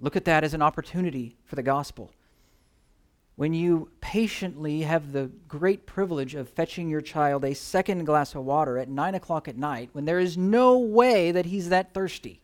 look 0.00 0.16
at 0.16 0.24
that 0.24 0.42
as 0.42 0.54
an 0.54 0.62
opportunity 0.62 1.36
for 1.44 1.54
the 1.54 1.62
gospel. 1.62 2.10
When 3.36 3.52
you 3.52 3.90
patiently 4.00 4.80
have 4.80 5.12
the 5.12 5.30
great 5.46 5.84
privilege 5.84 6.34
of 6.34 6.48
fetching 6.48 6.88
your 6.88 7.02
child 7.02 7.44
a 7.44 7.54
second 7.54 8.04
glass 8.04 8.34
of 8.34 8.44
water 8.44 8.78
at 8.78 8.88
9 8.88 9.14
o'clock 9.14 9.48
at 9.48 9.58
night, 9.58 9.90
when 9.92 10.06
there 10.06 10.18
is 10.18 10.38
no 10.38 10.78
way 10.78 11.30
that 11.30 11.44
he's 11.44 11.68
that 11.68 11.92
thirsty. 11.92 12.40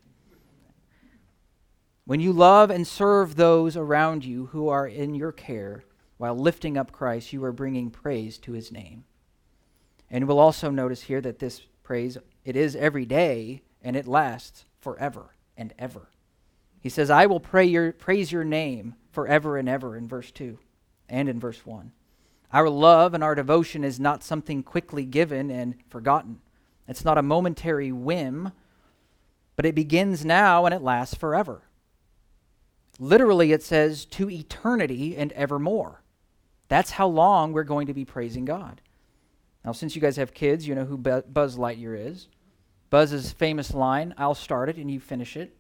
When 2.04 2.20
you 2.20 2.34
love 2.34 2.68
and 2.68 2.86
serve 2.86 3.34
those 3.34 3.78
around 3.78 4.26
you 4.26 4.46
who 4.46 4.68
are 4.68 4.86
in 4.86 5.14
your 5.14 5.32
care 5.32 5.84
while 6.18 6.36
lifting 6.36 6.76
up 6.76 6.92
Christ, 6.92 7.32
you 7.32 7.42
are 7.44 7.50
bringing 7.50 7.90
praise 7.90 8.36
to 8.40 8.52
his 8.52 8.70
name. 8.70 9.04
And 10.10 10.28
we'll 10.28 10.38
also 10.38 10.70
notice 10.70 11.00
here 11.00 11.22
that 11.22 11.38
this 11.38 11.62
praise 11.82 12.18
it 12.44 12.56
is 12.56 12.76
every 12.76 13.06
day, 13.06 13.62
and 13.82 13.96
it 13.96 14.06
lasts 14.06 14.64
forever 14.80 15.34
and 15.56 15.72
ever. 15.78 16.08
He 16.80 16.88
says, 16.88 17.08
I 17.10 17.26
will 17.26 17.40
pray 17.40 17.64
your, 17.64 17.92
praise 17.92 18.30
your 18.30 18.44
name 18.44 18.94
forever 19.10 19.56
and 19.56 19.68
ever 19.68 19.96
in 19.96 20.06
verse 20.06 20.30
2 20.30 20.58
and 21.08 21.28
in 21.28 21.40
verse 21.40 21.64
1. 21.64 21.92
Our 22.52 22.68
love 22.68 23.14
and 23.14 23.24
our 23.24 23.34
devotion 23.34 23.84
is 23.84 23.98
not 23.98 24.22
something 24.22 24.62
quickly 24.62 25.04
given 25.04 25.50
and 25.50 25.76
forgotten. 25.88 26.40
It's 26.86 27.04
not 27.04 27.18
a 27.18 27.22
momentary 27.22 27.90
whim, 27.90 28.52
but 29.56 29.64
it 29.66 29.74
begins 29.74 30.24
now 30.24 30.66
and 30.66 30.74
it 30.74 30.82
lasts 30.82 31.14
forever. 31.14 31.62
Literally, 32.98 33.52
it 33.52 33.62
says 33.62 34.04
to 34.06 34.30
eternity 34.30 35.16
and 35.16 35.32
evermore. 35.32 36.02
That's 36.68 36.92
how 36.92 37.08
long 37.08 37.52
we're 37.52 37.64
going 37.64 37.86
to 37.86 37.94
be 37.94 38.04
praising 38.04 38.44
God. 38.44 38.80
Now, 39.64 39.72
since 39.72 39.96
you 39.96 40.02
guys 40.02 40.16
have 40.16 40.34
kids, 40.34 40.68
you 40.68 40.74
know 40.74 40.84
who 40.84 40.98
Buzz 40.98 41.56
Lightyear 41.56 41.98
is. 41.98 42.28
Buzz's 42.90 43.32
famous 43.32 43.74
line, 43.74 44.14
I'll 44.18 44.34
start 44.34 44.68
it 44.68 44.76
and 44.76 44.90
you 44.90 45.00
finish 45.00 45.36
it. 45.36 45.56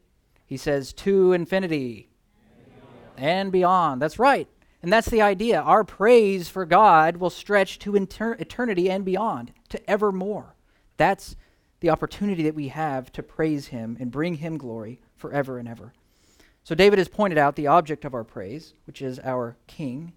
He 0.46 0.56
says, 0.56 0.92
To 0.92 1.32
infinity 1.32 2.08
and 2.56 2.64
beyond. 2.66 3.28
And 3.30 3.52
beyond. 3.52 4.02
That's 4.02 4.18
right. 4.18 4.48
And 4.82 4.92
that's 4.92 5.08
the 5.08 5.22
idea. 5.22 5.60
Our 5.60 5.82
praise 5.82 6.48
for 6.48 6.66
God 6.66 7.16
will 7.16 7.30
stretch 7.30 7.78
to 7.80 7.96
inter- 7.96 8.34
eternity 8.34 8.90
and 8.90 9.04
beyond, 9.04 9.52
to 9.70 9.90
evermore. 9.90 10.54
That's 10.98 11.36
the 11.80 11.90
opportunity 11.90 12.42
that 12.42 12.54
we 12.54 12.68
have 12.68 13.10
to 13.12 13.22
praise 13.22 13.68
Him 13.68 13.96
and 13.98 14.10
bring 14.10 14.34
Him 14.34 14.58
glory 14.58 15.00
forever 15.16 15.58
and 15.58 15.66
ever. 15.66 15.92
So, 16.64 16.74
David 16.74 16.98
has 16.98 17.08
pointed 17.08 17.38
out 17.38 17.56
the 17.56 17.66
object 17.66 18.04
of 18.04 18.14
our 18.14 18.24
praise, 18.24 18.74
which 18.86 19.02
is 19.02 19.18
our 19.20 19.56
King 19.66 20.12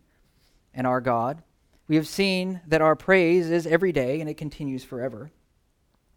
and 0.74 0.86
our 0.86 1.02
God. 1.02 1.44
We 1.88 1.96
have 1.96 2.08
seen 2.08 2.62
that 2.68 2.82
our 2.82 2.96
praise 2.96 3.50
is 3.50 3.66
every 3.66 3.92
day 3.92 4.20
and 4.20 4.30
it 4.30 4.36
continues 4.36 4.84
forever. 4.84 5.32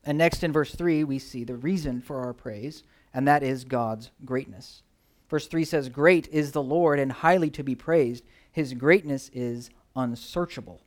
And 0.04 0.16
next 0.16 0.42
in 0.42 0.52
verse 0.52 0.75
3, 0.75 1.04
we 1.04 1.19
see 1.19 1.45
the 1.45 1.57
reason 1.57 2.00
for 2.00 2.21
our 2.21 2.33
praise, 2.33 2.83
and 3.12 3.28
that 3.28 3.42
is 3.42 3.64
God's 3.64 4.11
greatness. 4.25 4.83
Verse 5.28 5.47
3 5.47 5.64
says, 5.64 5.88
Great 5.88 6.28
is 6.28 6.52
the 6.52 6.62
Lord 6.62 6.99
and 6.99 7.12
highly 7.12 7.50
to 7.50 7.62
be 7.62 7.75
praised. 7.75 8.25
His 8.50 8.75
greatness 8.75 9.30
is 9.33 9.71
unsearchable. 9.95 10.80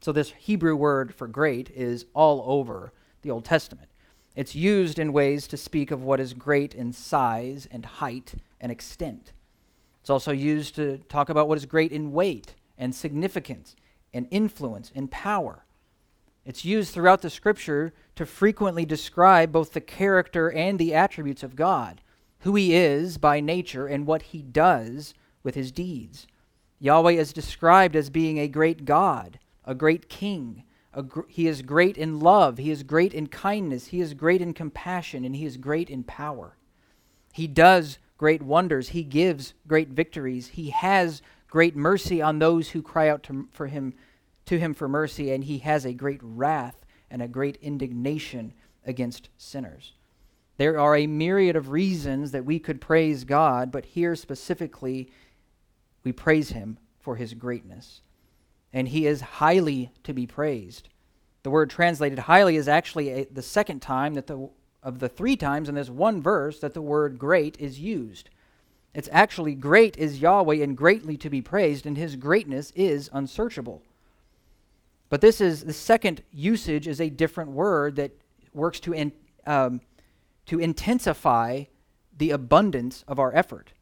So, 0.00 0.12
this 0.12 0.32
Hebrew 0.32 0.74
word 0.74 1.14
for 1.14 1.28
great 1.28 1.70
is 1.70 2.06
all 2.14 2.42
over 2.46 2.92
the 3.22 3.30
Old 3.30 3.44
Testament. 3.44 3.88
It's 4.34 4.54
used 4.54 4.98
in 4.98 5.12
ways 5.12 5.46
to 5.48 5.56
speak 5.56 5.90
of 5.90 6.02
what 6.02 6.20
is 6.20 6.32
great 6.32 6.74
in 6.74 6.92
size 6.92 7.68
and 7.70 7.84
height 7.84 8.34
and 8.60 8.72
extent. 8.72 9.32
It's 10.00 10.10
also 10.10 10.32
used 10.32 10.74
to 10.76 10.98
talk 11.08 11.28
about 11.28 11.48
what 11.48 11.58
is 11.58 11.66
great 11.66 11.92
in 11.92 12.12
weight 12.12 12.54
and 12.78 12.94
significance 12.94 13.76
and 14.14 14.26
influence 14.30 14.90
and 14.94 15.10
power. 15.10 15.64
It's 16.50 16.64
used 16.64 16.92
throughout 16.92 17.22
the 17.22 17.30
scripture 17.30 17.92
to 18.16 18.26
frequently 18.26 18.84
describe 18.84 19.52
both 19.52 19.72
the 19.72 19.80
character 19.80 20.50
and 20.50 20.80
the 20.80 20.92
attributes 20.92 21.44
of 21.44 21.54
God, 21.54 22.00
who 22.40 22.56
he 22.56 22.74
is 22.74 23.18
by 23.18 23.38
nature 23.38 23.86
and 23.86 24.04
what 24.04 24.22
he 24.22 24.42
does 24.42 25.14
with 25.44 25.54
his 25.54 25.70
deeds. 25.70 26.26
Yahweh 26.80 27.12
is 27.12 27.32
described 27.32 27.94
as 27.94 28.10
being 28.10 28.38
a 28.38 28.48
great 28.48 28.84
God, 28.84 29.38
a 29.64 29.76
great 29.76 30.08
king. 30.08 30.64
A 30.92 31.04
gr- 31.04 31.20
he 31.28 31.46
is 31.46 31.62
great 31.62 31.96
in 31.96 32.18
love, 32.18 32.58
he 32.58 32.72
is 32.72 32.82
great 32.82 33.14
in 33.14 33.28
kindness, 33.28 33.86
he 33.86 34.00
is 34.00 34.12
great 34.12 34.42
in 34.42 34.52
compassion, 34.52 35.24
and 35.24 35.36
he 35.36 35.44
is 35.44 35.56
great 35.56 35.88
in 35.88 36.02
power. 36.02 36.56
He 37.32 37.46
does 37.46 38.00
great 38.18 38.42
wonders, 38.42 38.88
he 38.88 39.04
gives 39.04 39.54
great 39.68 39.90
victories, 39.90 40.48
he 40.48 40.70
has 40.70 41.22
great 41.46 41.76
mercy 41.76 42.20
on 42.20 42.40
those 42.40 42.70
who 42.70 42.82
cry 42.82 43.08
out 43.08 43.22
to, 43.22 43.46
for 43.52 43.68
him 43.68 43.94
to 44.50 44.58
him 44.58 44.74
for 44.74 44.88
mercy, 44.88 45.30
and 45.30 45.44
he 45.44 45.58
has 45.58 45.86
a 45.86 45.92
great 45.92 46.20
wrath 46.22 46.84
and 47.08 47.22
a 47.22 47.28
great 47.28 47.56
indignation 47.62 48.52
against 48.84 49.28
sinners. 49.38 49.94
There 50.56 50.76
are 50.76 50.96
a 50.96 51.06
myriad 51.06 51.54
of 51.54 51.70
reasons 51.70 52.32
that 52.32 52.44
we 52.44 52.58
could 52.58 52.80
praise 52.80 53.22
God, 53.22 53.70
but 53.70 53.84
here 53.84 54.16
specifically, 54.16 55.08
we 56.02 56.10
praise 56.10 56.50
him 56.50 56.78
for 56.98 57.14
his 57.14 57.32
greatness. 57.32 58.02
and 58.72 58.88
he 58.88 59.06
is 59.06 59.20
highly 59.20 59.90
to 60.04 60.12
be 60.12 60.26
praised. 60.26 60.88
The 61.42 61.50
word 61.50 61.70
translated 61.70 62.20
highly 62.20 62.56
is 62.56 62.68
actually 62.68 63.10
a, 63.10 63.24
the 63.24 63.42
second 63.42 63.80
time 63.80 64.14
that 64.14 64.26
the 64.26 64.48
of 64.82 64.98
the 64.98 65.08
three 65.10 65.36
times 65.36 65.68
in 65.68 65.74
this 65.74 65.90
one 65.90 66.22
verse 66.22 66.58
that 66.60 66.72
the 66.72 66.80
word 66.80 67.18
great 67.18 67.54
is 67.58 67.78
used. 67.78 68.30
It's 68.94 69.10
actually 69.12 69.54
great 69.54 69.98
is 69.98 70.22
Yahweh 70.22 70.62
and 70.62 70.74
greatly 70.74 71.18
to 71.18 71.28
be 71.28 71.42
praised, 71.42 71.84
and 71.84 71.98
his 71.98 72.16
greatness 72.16 72.72
is 72.74 73.10
unsearchable. 73.12 73.82
But 75.10 75.20
this 75.20 75.40
is 75.40 75.64
the 75.64 75.72
second 75.72 76.22
usage 76.32 76.88
is 76.88 77.00
a 77.00 77.10
different 77.10 77.50
word 77.50 77.96
that 77.96 78.12
works 78.54 78.80
to, 78.80 78.94
in, 78.94 79.12
um, 79.46 79.80
to 80.46 80.58
intensify 80.58 81.64
the 82.16 82.30
abundance 82.30 83.04
of 83.06 83.18
our 83.18 83.34
effort. 83.34 83.72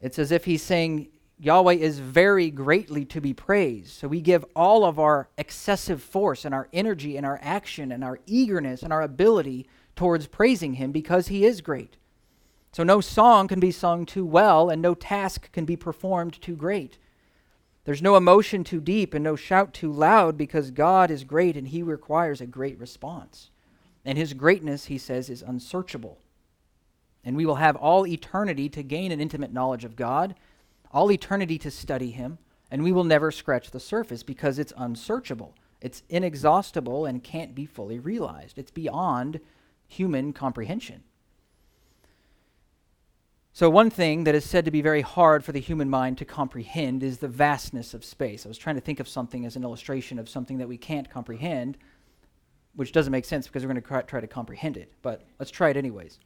It's 0.00 0.18
as 0.18 0.32
if 0.32 0.46
he's 0.46 0.62
saying, 0.62 1.08
Yahweh 1.38 1.74
is 1.74 1.98
very 1.98 2.50
greatly 2.50 3.04
to 3.06 3.20
be 3.20 3.32
praised. 3.32 3.90
So 3.90 4.08
we 4.08 4.20
give 4.20 4.44
all 4.54 4.84
of 4.84 4.98
our 4.98 5.28
excessive 5.38 6.02
force 6.02 6.44
and 6.44 6.54
our 6.54 6.68
energy 6.72 7.16
and 7.16 7.24
our 7.24 7.38
action 7.42 7.92
and 7.92 8.04
our 8.04 8.18
eagerness 8.26 8.82
and 8.82 8.92
our 8.92 9.02
ability 9.02 9.66
towards 9.96 10.26
praising 10.26 10.74
him 10.74 10.92
because 10.92 11.28
he 11.28 11.44
is 11.44 11.60
great. 11.60 11.96
So 12.72 12.82
no 12.82 13.00
song 13.00 13.48
can 13.48 13.58
be 13.58 13.72
sung 13.72 14.06
too 14.06 14.24
well 14.24 14.70
and 14.70 14.80
no 14.80 14.94
task 14.94 15.50
can 15.52 15.64
be 15.64 15.76
performed 15.76 16.40
too 16.40 16.56
great. 16.56 16.98
There's 17.84 18.02
no 18.02 18.16
emotion 18.16 18.62
too 18.62 18.80
deep 18.80 19.14
and 19.14 19.24
no 19.24 19.36
shout 19.36 19.72
too 19.72 19.92
loud 19.92 20.36
because 20.36 20.70
God 20.70 21.10
is 21.10 21.24
great 21.24 21.56
and 21.56 21.68
he 21.68 21.82
requires 21.82 22.40
a 22.40 22.46
great 22.46 22.78
response. 22.78 23.50
And 24.04 24.18
his 24.18 24.34
greatness, 24.34 24.86
he 24.86 24.98
says, 24.98 25.30
is 25.30 25.42
unsearchable. 25.42 26.18
And 27.24 27.36
we 27.36 27.46
will 27.46 27.56
have 27.56 27.76
all 27.76 28.06
eternity 28.06 28.68
to 28.70 28.82
gain 28.82 29.12
an 29.12 29.20
intimate 29.20 29.52
knowledge 29.52 29.84
of 29.84 29.96
God, 29.96 30.34
all 30.92 31.10
eternity 31.10 31.58
to 31.58 31.70
study 31.70 32.10
him, 32.10 32.38
and 32.70 32.82
we 32.82 32.92
will 32.92 33.04
never 33.04 33.30
scratch 33.30 33.70
the 33.70 33.80
surface 33.80 34.22
because 34.22 34.58
it's 34.58 34.72
unsearchable. 34.76 35.54
It's 35.80 36.02
inexhaustible 36.08 37.06
and 37.06 37.22
can't 37.22 37.54
be 37.54 37.66
fully 37.66 37.98
realized. 37.98 38.58
It's 38.58 38.70
beyond 38.70 39.40
human 39.88 40.32
comprehension. 40.32 41.02
So, 43.52 43.68
one 43.68 43.90
thing 43.90 44.24
that 44.24 44.34
is 44.36 44.44
said 44.44 44.64
to 44.66 44.70
be 44.70 44.80
very 44.80 45.00
hard 45.00 45.44
for 45.44 45.50
the 45.50 45.60
human 45.60 45.90
mind 45.90 46.18
to 46.18 46.24
comprehend 46.24 47.02
is 47.02 47.18
the 47.18 47.28
vastness 47.28 47.94
of 47.94 48.04
space. 48.04 48.46
I 48.46 48.48
was 48.48 48.58
trying 48.58 48.76
to 48.76 48.80
think 48.80 49.00
of 49.00 49.08
something 49.08 49.44
as 49.44 49.56
an 49.56 49.64
illustration 49.64 50.20
of 50.20 50.28
something 50.28 50.58
that 50.58 50.68
we 50.68 50.78
can't 50.78 51.10
comprehend, 51.10 51.76
which 52.76 52.92
doesn't 52.92 53.10
make 53.10 53.24
sense 53.24 53.48
because 53.48 53.64
we're 53.64 53.72
going 53.72 53.82
to 53.82 54.02
try 54.06 54.20
to 54.20 54.26
comprehend 54.28 54.76
it, 54.76 54.92
but 55.02 55.24
let's 55.40 55.50
try 55.50 55.68
it 55.68 55.76
anyways. 55.76 56.20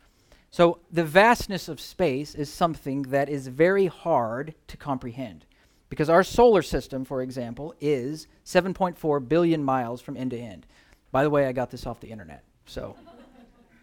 So, 0.51 0.81
the 0.93 1.03
vastness 1.03 1.67
of 1.67 1.81
space 1.81 2.35
is 2.35 2.53
something 2.53 3.03
that 3.05 3.31
is 3.31 3.49
very 3.49 3.87
hard 3.87 4.55
to 4.69 4.77
comprehend 4.77 5.47
because 5.89 6.11
our 6.11 6.25
solar 6.25 6.63
system, 6.63 7.07
for 7.07 7.23
example, 7.23 7.75
is 7.81 8.27
7.4 8.45 9.29
billion 9.29 9.65
miles 9.65 10.03
from 10.03 10.19
end 10.19 10.33
to 10.33 10.39
end. 10.39 10.67
By 11.11 11.23
the 11.23 11.31
way, 11.31 11.47
I 11.47 11.53
got 11.53 11.71
this 11.71 11.87
off 11.87 12.01
the 12.01 12.11
internet, 12.11 12.45
so 12.67 12.97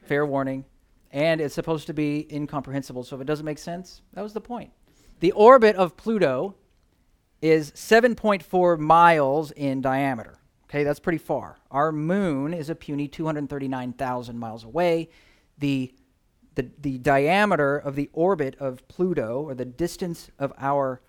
fair 0.06 0.26
warning 0.28 0.64
and 1.12 1.41
it's 1.41 1.53
supposed 1.53 1.88
to 1.88 1.94
be 1.94 2.27
incomprehensible. 2.32 3.03
So 3.03 3.15
if 3.15 3.22
it 3.22 3.25
doesn't 3.25 3.46
make 3.46 3.60
sense, 3.60 4.01
that 4.13 4.22
was 4.22 4.34
the 4.34 4.41
point. 4.41 4.72
The 5.20 5.32
orbit 5.34 5.75
of 5.75 5.98
Pluto 5.98 6.56
is 7.41 7.72
7.4 7.72 8.80
miles 8.80 9.51
in 9.51 9.82
diameter. 9.82 10.39
Okay, 10.65 10.84
that's 10.84 11.00
pretty 11.00 11.18
far. 11.18 11.58
Our 11.70 11.91
moon 11.91 12.53
is 12.53 12.70
a 12.70 12.75
puny 12.75 13.08
239,000 13.08 14.38
miles 14.38 14.63
away. 14.63 15.10
The, 15.58 15.94
the, 16.56 16.70
the 16.80 16.98
diameter 16.98 17.77
of 17.77 17.96
the 17.96 18.10
orbit 18.13 18.56
of 18.60 18.88
Pluto, 18.88 19.41
or 19.41 19.53
the 19.53 19.65
distance 19.65 20.32
of 20.39 20.53
our, 20.58 21.01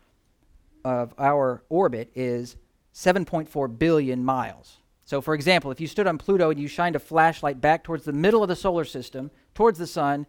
of 0.85 1.15
our 1.17 1.63
orbit, 1.69 2.11
is 2.17 2.57
7.4 2.93 3.79
billion 3.79 4.25
miles. 4.25 4.79
So, 5.13 5.21
for 5.21 5.35
example, 5.35 5.71
if 5.71 5.79
you 5.79 5.87
stood 5.87 6.07
on 6.07 6.17
Pluto 6.17 6.49
and 6.49 6.59
you 6.59 6.67
shined 6.67 6.97
a 6.97 6.99
flashlight 6.99 7.61
back 7.61 7.85
towards 7.85 8.07
the 8.07 8.15
middle 8.15 8.43
of 8.43 8.49
the 8.49 8.57
solar 8.57 8.87
system, 8.87 9.31
towards 9.53 9.79
the 9.79 9.87
sun, 9.87 10.25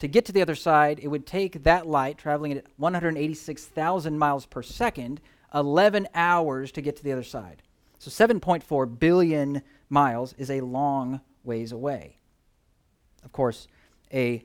to 0.00 0.08
get 0.08 0.24
to 0.24 0.32
the 0.32 0.42
other 0.42 0.56
side, 0.56 0.98
it 1.00 1.06
would 1.06 1.24
take 1.24 1.62
that 1.62 1.86
light 1.86 2.18
traveling 2.18 2.50
at 2.50 2.64
186,000 2.78 4.18
miles 4.18 4.44
per 4.44 4.60
second 4.60 5.20
11 5.54 6.08
hours 6.16 6.72
to 6.72 6.82
get 6.82 6.96
to 6.96 7.04
the 7.04 7.12
other 7.12 7.22
side. 7.22 7.62
So 8.00 8.10
7.4 8.10 8.98
billion 8.98 9.62
miles 9.88 10.32
is 10.32 10.50
a 10.50 10.62
long 10.62 11.20
ways 11.44 11.70
away. 11.70 12.18
Of 13.24 13.30
course, 13.30 13.68
a 14.12 14.44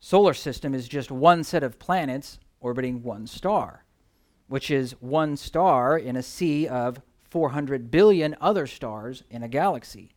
solar 0.00 0.32
system 0.32 0.74
is 0.74 0.88
just 0.88 1.10
one 1.10 1.44
set 1.44 1.62
of 1.62 1.78
planets 1.78 2.38
orbiting 2.58 3.02
one 3.02 3.26
star, 3.26 3.84
which 4.46 4.70
is 4.70 4.92
one 4.92 5.36
star 5.36 5.98
in 5.98 6.16
a 6.16 6.22
sea 6.22 6.66
of 6.66 7.02
400 7.30 7.90
billion 7.90 8.36
other 8.40 8.66
stars 8.66 9.24
in 9.30 9.42
a 9.42 9.48
galaxy. 9.48 10.10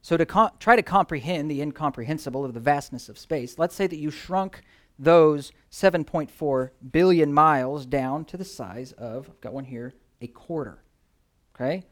So, 0.00 0.16
to 0.16 0.26
co- 0.26 0.50
try 0.58 0.76
to 0.76 0.82
comprehend 0.82 1.50
the 1.50 1.62
incomprehensible 1.62 2.44
of 2.44 2.54
the 2.54 2.60
vastness 2.60 3.08
of 3.08 3.18
space, 3.18 3.58
let's 3.58 3.74
say 3.74 3.86
that 3.86 3.96
you 3.96 4.10
shrunk 4.10 4.62
those 4.98 5.52
7.4 5.70 6.70
billion 6.90 7.32
miles 7.32 7.86
down 7.86 8.24
to 8.26 8.36
the 8.36 8.44
size 8.44 8.92
of, 8.92 9.28
I've 9.28 9.40
got 9.40 9.52
one 9.52 9.64
here, 9.64 9.94
a 10.20 10.26
quarter. 10.26 10.82
Okay? 11.54 11.84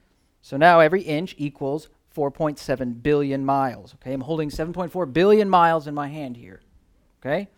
So 0.43 0.57
now 0.57 0.81
every 0.81 1.03
inch 1.03 1.35
equals 1.39 1.89
4.7 2.15 3.03
billion 3.03 3.45
miles. 3.45 3.95
Okay? 3.95 4.13
I'm 4.13 4.21
holding 4.23 4.51
7.4 4.51 5.13
billion 5.13 5.49
miles 5.49 5.87
in 5.87 5.95
my 5.95 6.09
hand 6.09 6.37
here. 6.37 6.61
Okay? 7.21 7.49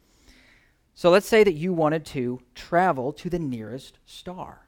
So 0.94 1.10
let's 1.10 1.26
say 1.26 1.44
that 1.44 1.54
you 1.54 1.72
wanted 1.72 2.04
to 2.06 2.40
travel 2.54 3.12
to 3.14 3.30
the 3.30 3.38
nearest 3.38 3.98
star. 4.04 4.66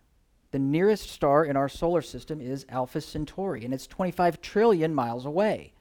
The 0.55 0.61
nearest 0.61 1.11
star 1.11 1.45
in 1.45 1.57
our 1.57 1.69
solar 1.69 2.01
system 2.01 2.41
is 2.41 2.65
Alpha 2.69 3.01
Centauri, 3.01 3.65
and 3.65 3.75
it's 3.75 3.89
25 3.89 4.41
trillion 4.41 4.95
miles 4.95 5.27
away. 5.27 5.73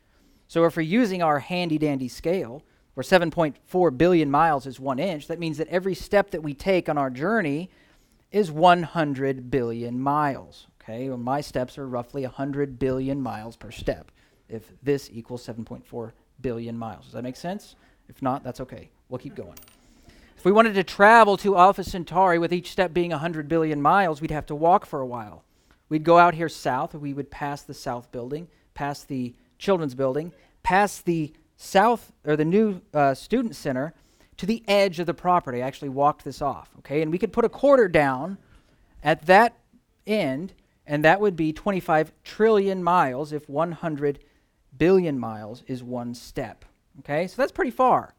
So 0.47 0.65
if 0.65 0.75
we're 0.75 0.81
using 0.81 1.21
our 1.21 1.38
handy 1.38 1.77
dandy 1.77 2.07
scale, 2.07 2.63
where 2.95 3.03
7.4 3.03 3.97
billion 3.99 4.31
miles 4.31 4.65
is 4.65 4.79
one 4.79 4.97
inch, 4.97 5.27
that 5.27 5.38
means 5.38 5.59
that 5.59 5.67
every 5.67 5.93
step 5.93 6.31
that 6.31 6.41
we 6.41 6.55
take 6.55 6.89
on 6.89 6.97
our 6.97 7.12
journey 7.12 7.69
is 8.31 8.49
100 8.49 9.51
billion 9.51 9.99
miles. 9.99 10.65
Okay, 10.81 11.07
well, 11.07 11.19
my 11.19 11.39
steps 11.39 11.77
are 11.77 11.88
roughly 11.88 12.23
100 12.23 12.79
billion 12.79 13.21
miles 13.21 13.55
per 13.55 13.69
step, 13.69 14.12
if 14.49 14.71
this 14.81 15.07
equals 15.13 15.45
7.4 15.45 16.13
billion 16.41 16.75
miles. 16.75 17.03
Does 17.03 17.13
that 17.13 17.21
make 17.21 17.36
sense? 17.36 17.75
If 18.09 18.23
not, 18.23 18.43
that's 18.43 18.59
okay. 18.59 18.89
We'll 19.07 19.19
keep 19.19 19.36
going. 19.36 19.53
If 20.43 20.45
we 20.45 20.51
wanted 20.51 20.73
to 20.73 20.84
travel 20.84 21.38
to 21.38 21.56
Alpha 21.56 21.86
Centauri 21.86 22.38
with 22.38 22.51
each 22.51 22.69
step 22.69 22.93
being 22.93 23.12
100 23.12 23.47
billion 23.47 23.82
miles, 23.82 24.19
we'd 24.19 24.29
have 24.29 24.45
to 24.47 24.56
walk 24.56 24.86
for 24.86 24.99
a 24.99 25.06
while. 25.06 25.45
We'd 25.88 26.03
go 26.03 26.17
out 26.17 26.34
here 26.34 26.49
south, 26.49 26.93
we 26.93 27.13
would 27.13 27.32
pass 27.32 27.62
the 27.62 27.73
south 27.73 28.12
building, 28.12 28.49
past 28.73 29.08
the 29.08 29.36
children's 29.58 29.95
building, 29.95 30.34
past 30.62 31.06
the 31.06 31.32
south 31.56 32.12
or 32.25 32.36
the 32.36 32.43
new 32.43 32.82
uh, 32.93 33.13
student 33.13 33.56
center 33.56 33.93
to 34.36 34.45
the 34.45 34.65
edge 34.67 34.99
of 34.99 35.06
the 35.06 35.13
property. 35.13 35.63
I 35.63 35.65
actually 35.65 35.88
walked 35.88 36.25
this 36.25 36.41
off, 36.41 36.71
okay? 36.79 37.01
And 37.01 37.10
we 37.10 37.17
could 37.17 37.32
put 37.32 37.45
a 37.45 37.49
quarter 37.49 37.88
down 37.88 38.38
at 39.01 39.25
that 39.27 39.58
end, 40.06 40.51
and 40.86 41.06
that 41.06 41.21
would 41.21 41.38
be 41.38 41.53
25 41.53 42.12
trillion 42.25 42.84
miles 42.84 43.32
if 43.32 43.47
100 43.47 44.19
billion 44.77 45.17
miles 45.17 45.63
is 45.67 45.82
one 45.82 46.13
step, 46.13 46.65
okay? 46.99 47.27
So 47.27 47.41
that's 47.41 47.53
pretty 47.53 47.71
far, 47.71 48.13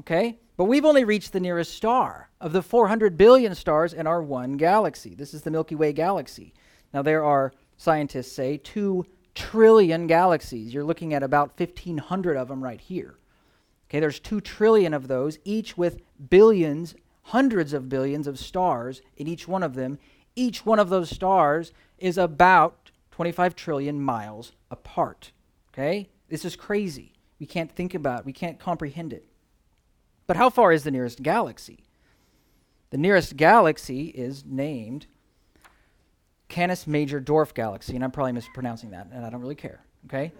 okay? 0.00 0.36
But 0.62 0.68
we've 0.68 0.84
only 0.84 1.02
reached 1.02 1.32
the 1.32 1.40
nearest 1.40 1.74
star 1.74 2.30
of 2.40 2.52
the 2.52 2.62
400 2.62 3.16
billion 3.16 3.52
stars 3.56 3.92
in 3.92 4.06
our 4.06 4.22
one 4.22 4.52
galaxy. 4.52 5.12
This 5.12 5.34
is 5.34 5.42
the 5.42 5.50
Milky 5.50 5.74
Way 5.74 5.92
galaxy. 5.92 6.54
Now, 6.94 7.02
there 7.02 7.24
are, 7.24 7.52
scientists 7.76 8.30
say, 8.30 8.58
2 8.58 9.04
trillion 9.34 10.06
galaxies. 10.06 10.72
You're 10.72 10.84
looking 10.84 11.14
at 11.14 11.24
about 11.24 11.58
1,500 11.58 12.36
of 12.36 12.46
them 12.46 12.62
right 12.62 12.80
here. 12.80 13.18
Okay, 13.90 13.98
there's 13.98 14.20
2 14.20 14.40
trillion 14.40 14.94
of 14.94 15.08
those, 15.08 15.36
each 15.42 15.76
with 15.76 16.00
billions, 16.30 16.94
hundreds 17.22 17.72
of 17.72 17.88
billions 17.88 18.28
of 18.28 18.38
stars 18.38 19.02
in 19.16 19.26
each 19.26 19.48
one 19.48 19.64
of 19.64 19.74
them. 19.74 19.98
Each 20.36 20.64
one 20.64 20.78
of 20.78 20.90
those 20.90 21.10
stars 21.10 21.72
is 21.98 22.16
about 22.16 22.92
25 23.10 23.56
trillion 23.56 24.00
miles 24.00 24.52
apart. 24.70 25.32
Okay? 25.72 26.08
This 26.28 26.44
is 26.44 26.54
crazy. 26.54 27.14
We 27.40 27.46
can't 27.46 27.72
think 27.72 27.94
about 27.94 28.20
it, 28.20 28.26
we 28.26 28.32
can't 28.32 28.60
comprehend 28.60 29.12
it. 29.12 29.26
But 30.32 30.38
how 30.38 30.48
far 30.48 30.72
is 30.72 30.82
the 30.82 30.90
nearest 30.90 31.22
galaxy? 31.22 31.84
The 32.88 32.96
nearest 32.96 33.36
galaxy 33.36 34.06
is 34.06 34.46
named 34.46 35.04
Canis 36.48 36.86
Major 36.86 37.20
Dwarf 37.20 37.52
Galaxy, 37.52 37.94
and 37.96 38.02
I'm 38.02 38.10
probably 38.10 38.32
mispronouncing 38.32 38.92
that, 38.92 39.08
and 39.12 39.26
I 39.26 39.28
don't 39.28 39.42
really 39.42 39.54
care. 39.54 39.84
Okay? 40.06 40.32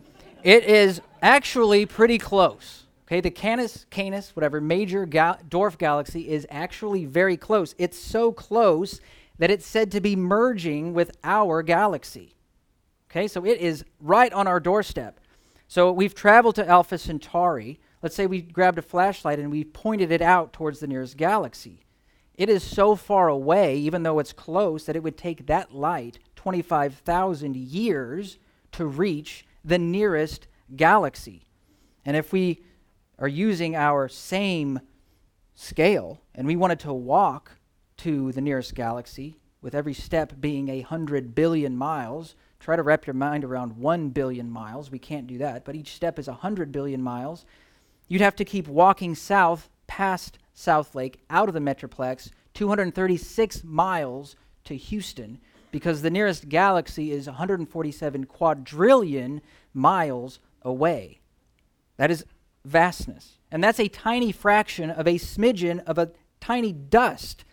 it 0.43 0.65
is 0.65 1.03
actually 1.21 1.85
pretty 1.85 2.17
close. 2.17 2.85
Okay, 3.07 3.21
the 3.21 3.31
Canis, 3.31 3.85
Canis, 3.91 4.35
whatever, 4.35 4.63
Major 4.63 5.05
ga- 5.05 5.37
Dwarf 5.47 5.77
Galaxy 5.77 6.27
is 6.27 6.47
actually 6.49 7.05
very 7.05 7.37
close. 7.37 7.75
It's 7.77 7.99
so 7.99 8.33
close 8.33 8.99
that 9.39 9.51
it's 9.51 9.67
said 9.67 9.93
to 9.93 10.01
be 10.01 10.17
merging 10.17 10.95
with 10.95 11.15
our 11.23 11.63
galaxy. 11.63 12.33
Okay, 13.11 13.29
so 13.29 13.45
it 13.45 13.59
is 13.59 13.85
right 14.01 14.33
on 14.33 14.47
our 14.47 14.59
doorstep. 14.59 15.21
So 15.69 15.93
we've 15.93 16.15
traveled 16.15 16.55
to 16.55 16.67
Alpha 16.67 16.97
Centauri, 16.97 17.79
Let's 18.03 18.17
say 18.17 18.27
we 18.27 18.43
grabbed 18.43 18.79
a 18.79 18.83
flashlight 18.83 19.39
and 19.39 19.51
we 19.51 19.65
pointed 19.65 20.11
it 20.11 20.23
out 20.23 20.53
towards 20.53 20.81
the 20.81 20.87
nearest 20.87 21.17
galaxy. 21.17 21.81
It 22.35 22.49
is 22.49 22.63
so 22.63 22.97
far 22.97 23.29
away, 23.29 23.77
even 23.77 24.03
though 24.03 24.19
it's 24.19 24.33
close, 24.33 24.87
that 24.87 24.97
it 24.97 25.03
would 25.03 25.17
take 25.17 25.47
that 25.47 25.75
light 25.75 26.19
25,000 26.35 27.57
years 27.57 28.39
to 28.73 28.87
reach 28.87 29.47
the 29.65 29.79
nearest 29.79 30.49
galaxy. 30.75 31.47
And 32.05 32.17
if 32.17 32.33
we 32.33 32.65
are 33.19 33.29
using 33.29 33.77
our 33.77 34.09
same 34.09 34.81
scale 35.55 36.21
and 36.35 36.47
we 36.47 36.57
wanted 36.57 36.81
to 36.81 36.93
walk 36.93 37.53
to 37.99 38.33
the 38.33 38.41
nearest 38.41 38.75
galaxy, 38.75 39.37
with 39.61 39.77
every 39.77 39.95
step 39.95 40.41
being 40.41 40.69
a 40.69 40.81
hundred 40.81 41.37
billion 41.37 41.77
miles, 41.77 42.35
try 42.59 42.75
to 42.75 42.83
wrap 42.83 43.07
your 43.07 43.15
mind 43.15 43.45
around 43.45 43.79
one 43.79 44.09
billion 44.09 44.51
miles. 44.51 44.91
We 44.91 44.99
can't 44.99 45.29
do 45.29 45.39
that, 45.39 45.65
but 45.65 45.77
each 45.77 45.95
step 45.95 46.19
is 46.19 46.27
a 46.27 46.35
hundred 46.35 46.73
billion 46.73 47.01
miles. 47.01 47.47
You'd 48.13 48.21
have 48.21 48.37
to 48.37 48.45
keep 48.45 48.69
walking 48.69 49.15
south 49.15 49.71
past 49.87 50.37
Southlake 50.55 51.15
out 51.31 51.49
of 51.49 51.55
the 51.55 51.61
Metroplex, 51.61 52.31
236 52.53 53.65
miles 53.65 54.37
to 54.65 54.77
Houston, 54.77 55.39
because 55.71 56.03
the 56.03 56.11
nearest 56.11 56.51
galaxy 56.51 57.11
is 57.11 57.27
147 57.27 58.27
quadrillion 58.27 59.41
miles 59.73 60.41
away. 60.61 61.21
That 61.97 62.11
is 62.11 62.27
vastness. 62.67 63.39
And 63.51 63.65
that's 63.65 63.81
a 63.81 63.89
tiny 63.89 64.31
fraction 64.31 64.91
of 64.91 65.07
a 65.07 65.15
smidgen 65.15 65.83
of 65.85 65.97
a 65.97 66.11
tiny 66.39 66.75
dust 66.75 67.47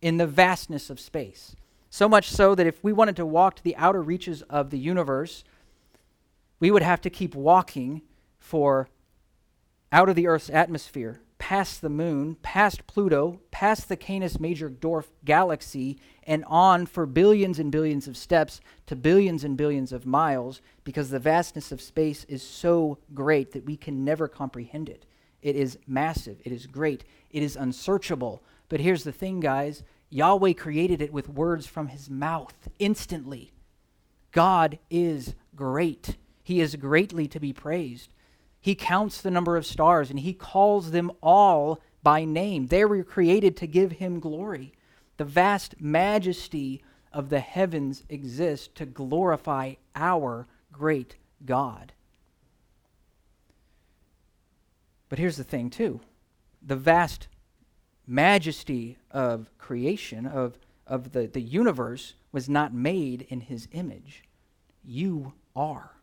in 0.00 0.16
the 0.16 0.26
vastness 0.26 0.88
of 0.88 0.98
space. 0.98 1.54
So 1.90 2.08
much 2.08 2.30
so 2.30 2.54
that 2.54 2.66
if 2.66 2.82
we 2.82 2.94
wanted 2.94 3.16
to 3.16 3.26
walk 3.26 3.56
to 3.56 3.62
the 3.62 3.76
outer 3.76 4.00
reaches 4.00 4.40
of 4.48 4.70
the 4.70 4.78
universe, 4.78 5.44
we 6.60 6.70
would 6.70 6.80
have 6.80 7.02
to 7.02 7.10
keep 7.10 7.34
walking 7.34 8.00
for 8.38 8.88
out 9.92 10.08
of 10.08 10.16
the 10.16 10.26
Earth's 10.26 10.50
atmosphere, 10.50 11.20
past 11.38 11.80
the 11.80 11.88
moon, 11.88 12.36
past 12.42 12.86
Pluto, 12.86 13.40
past 13.50 13.88
the 13.88 13.96
Canis 13.96 14.38
Major 14.38 14.68
Dwarf 14.68 15.06
galaxy, 15.24 15.98
and 16.24 16.44
on 16.46 16.84
for 16.84 17.06
billions 17.06 17.58
and 17.58 17.72
billions 17.72 18.06
of 18.06 18.16
steps 18.16 18.60
to 18.86 18.96
billions 18.96 19.44
and 19.44 19.56
billions 19.56 19.92
of 19.92 20.04
miles 20.04 20.60
because 20.84 21.10
the 21.10 21.18
vastness 21.18 21.72
of 21.72 21.80
space 21.80 22.24
is 22.24 22.42
so 22.42 22.98
great 23.14 23.52
that 23.52 23.64
we 23.64 23.76
can 23.76 24.04
never 24.04 24.28
comprehend 24.28 24.88
it. 24.88 25.06
It 25.40 25.56
is 25.56 25.78
massive, 25.86 26.38
it 26.44 26.52
is 26.52 26.66
great, 26.66 27.04
it 27.30 27.42
is 27.42 27.56
unsearchable. 27.56 28.42
But 28.68 28.80
here's 28.80 29.04
the 29.04 29.12
thing, 29.12 29.40
guys 29.40 29.84
Yahweh 30.10 30.54
created 30.54 31.00
it 31.00 31.12
with 31.12 31.28
words 31.28 31.66
from 31.66 31.88
his 31.88 32.10
mouth 32.10 32.68
instantly. 32.78 33.52
God 34.32 34.78
is 34.90 35.34
great, 35.54 36.16
he 36.42 36.60
is 36.60 36.76
greatly 36.76 37.28
to 37.28 37.40
be 37.40 37.52
praised. 37.52 38.10
He 38.68 38.74
counts 38.74 39.22
the 39.22 39.30
number 39.30 39.56
of 39.56 39.64
stars 39.64 40.10
and 40.10 40.20
he 40.20 40.34
calls 40.34 40.90
them 40.90 41.10
all 41.22 41.80
by 42.02 42.26
name. 42.26 42.66
They 42.66 42.84
were 42.84 43.02
created 43.02 43.56
to 43.56 43.66
give 43.66 43.92
him 43.92 44.20
glory. 44.20 44.74
The 45.16 45.24
vast 45.24 45.80
majesty 45.80 46.82
of 47.10 47.30
the 47.30 47.40
heavens 47.40 48.04
exists 48.10 48.68
to 48.74 48.84
glorify 48.84 49.76
our 49.96 50.46
great 50.70 51.16
God. 51.46 51.94
But 55.08 55.18
here's 55.18 55.38
the 55.38 55.44
thing, 55.44 55.70
too 55.70 56.00
the 56.60 56.76
vast 56.76 57.26
majesty 58.06 58.98
of 59.10 59.48
creation, 59.56 60.26
of, 60.26 60.58
of 60.86 61.12
the, 61.12 61.26
the 61.26 61.40
universe, 61.40 62.16
was 62.32 62.50
not 62.50 62.74
made 62.74 63.22
in 63.30 63.40
his 63.40 63.66
image. 63.72 64.24
You 64.84 65.32
are. 65.56 65.97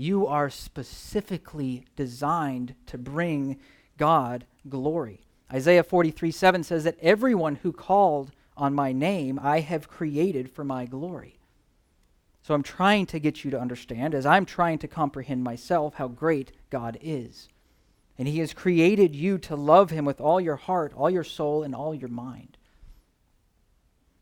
You 0.00 0.28
are 0.28 0.48
specifically 0.48 1.84
designed 1.96 2.76
to 2.86 2.96
bring 2.96 3.58
God 3.96 4.46
glory. 4.68 5.22
Isaiah 5.52 5.82
43 5.82 6.30
7 6.30 6.62
says 6.62 6.84
that 6.84 7.00
everyone 7.02 7.56
who 7.56 7.72
called 7.72 8.30
on 8.56 8.74
my 8.74 8.92
name 8.92 9.40
I 9.42 9.58
have 9.58 9.88
created 9.88 10.52
for 10.52 10.62
my 10.62 10.86
glory. 10.86 11.40
So 12.44 12.54
I'm 12.54 12.62
trying 12.62 13.06
to 13.06 13.18
get 13.18 13.42
you 13.42 13.50
to 13.50 13.60
understand, 13.60 14.14
as 14.14 14.24
I'm 14.24 14.46
trying 14.46 14.78
to 14.78 14.86
comprehend 14.86 15.42
myself, 15.42 15.94
how 15.94 16.06
great 16.06 16.52
God 16.70 16.96
is. 17.02 17.48
And 18.16 18.28
He 18.28 18.38
has 18.38 18.54
created 18.54 19.16
you 19.16 19.36
to 19.38 19.56
love 19.56 19.90
Him 19.90 20.04
with 20.04 20.20
all 20.20 20.40
your 20.40 20.54
heart, 20.54 20.92
all 20.94 21.10
your 21.10 21.24
soul, 21.24 21.64
and 21.64 21.74
all 21.74 21.92
your 21.92 22.08
mind. 22.08 22.56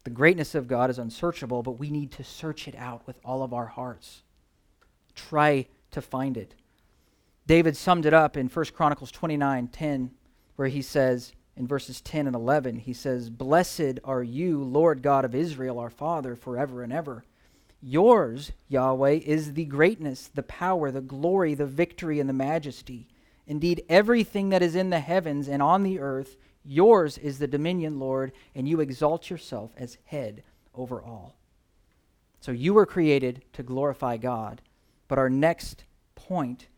The 0.04 0.10
greatness 0.10 0.54
of 0.54 0.68
God 0.68 0.88
is 0.88 0.98
unsearchable, 0.98 1.62
but 1.62 1.78
we 1.78 1.90
need 1.90 2.12
to 2.12 2.24
search 2.24 2.66
it 2.66 2.76
out 2.76 3.06
with 3.06 3.18
all 3.22 3.42
of 3.42 3.52
our 3.52 3.66
hearts. 3.66 4.22
Try 5.16 5.66
to 5.90 6.00
find 6.00 6.36
it. 6.36 6.54
David 7.46 7.76
summed 7.76 8.06
it 8.06 8.14
up 8.14 8.36
in 8.36 8.48
1 8.48 8.64
Chronicles 8.66 9.10
29 9.10 9.68
10, 9.68 10.10
where 10.56 10.68
he 10.68 10.82
says, 10.82 11.32
in 11.56 11.66
verses 11.66 12.02
10 12.02 12.26
and 12.26 12.36
11, 12.36 12.80
he 12.80 12.92
says, 12.92 13.30
Blessed 13.30 13.98
are 14.04 14.22
you, 14.22 14.62
Lord 14.62 15.02
God 15.02 15.24
of 15.24 15.34
Israel, 15.34 15.78
our 15.78 15.90
Father, 15.90 16.36
forever 16.36 16.82
and 16.82 16.92
ever. 16.92 17.24
Yours, 17.80 18.52
Yahweh, 18.68 19.20
is 19.24 19.54
the 19.54 19.64
greatness, 19.64 20.28
the 20.34 20.42
power, 20.42 20.90
the 20.90 21.00
glory, 21.00 21.54
the 21.54 21.66
victory, 21.66 22.20
and 22.20 22.28
the 22.28 22.34
majesty. 22.34 23.08
Indeed, 23.46 23.84
everything 23.88 24.50
that 24.50 24.62
is 24.62 24.74
in 24.74 24.90
the 24.90 25.00
heavens 25.00 25.48
and 25.48 25.62
on 25.62 25.82
the 25.82 25.98
earth, 25.98 26.36
yours 26.64 27.16
is 27.16 27.38
the 27.38 27.46
dominion, 27.46 27.98
Lord, 27.98 28.32
and 28.54 28.68
you 28.68 28.80
exalt 28.80 29.30
yourself 29.30 29.70
as 29.78 29.98
head 30.04 30.42
over 30.74 31.00
all. 31.00 31.36
So 32.40 32.52
you 32.52 32.74
were 32.74 32.86
created 32.86 33.44
to 33.54 33.62
glorify 33.62 34.18
God. 34.18 34.60
But 35.08 35.18
our 35.18 35.30
next 35.30 35.84
point 36.14 36.68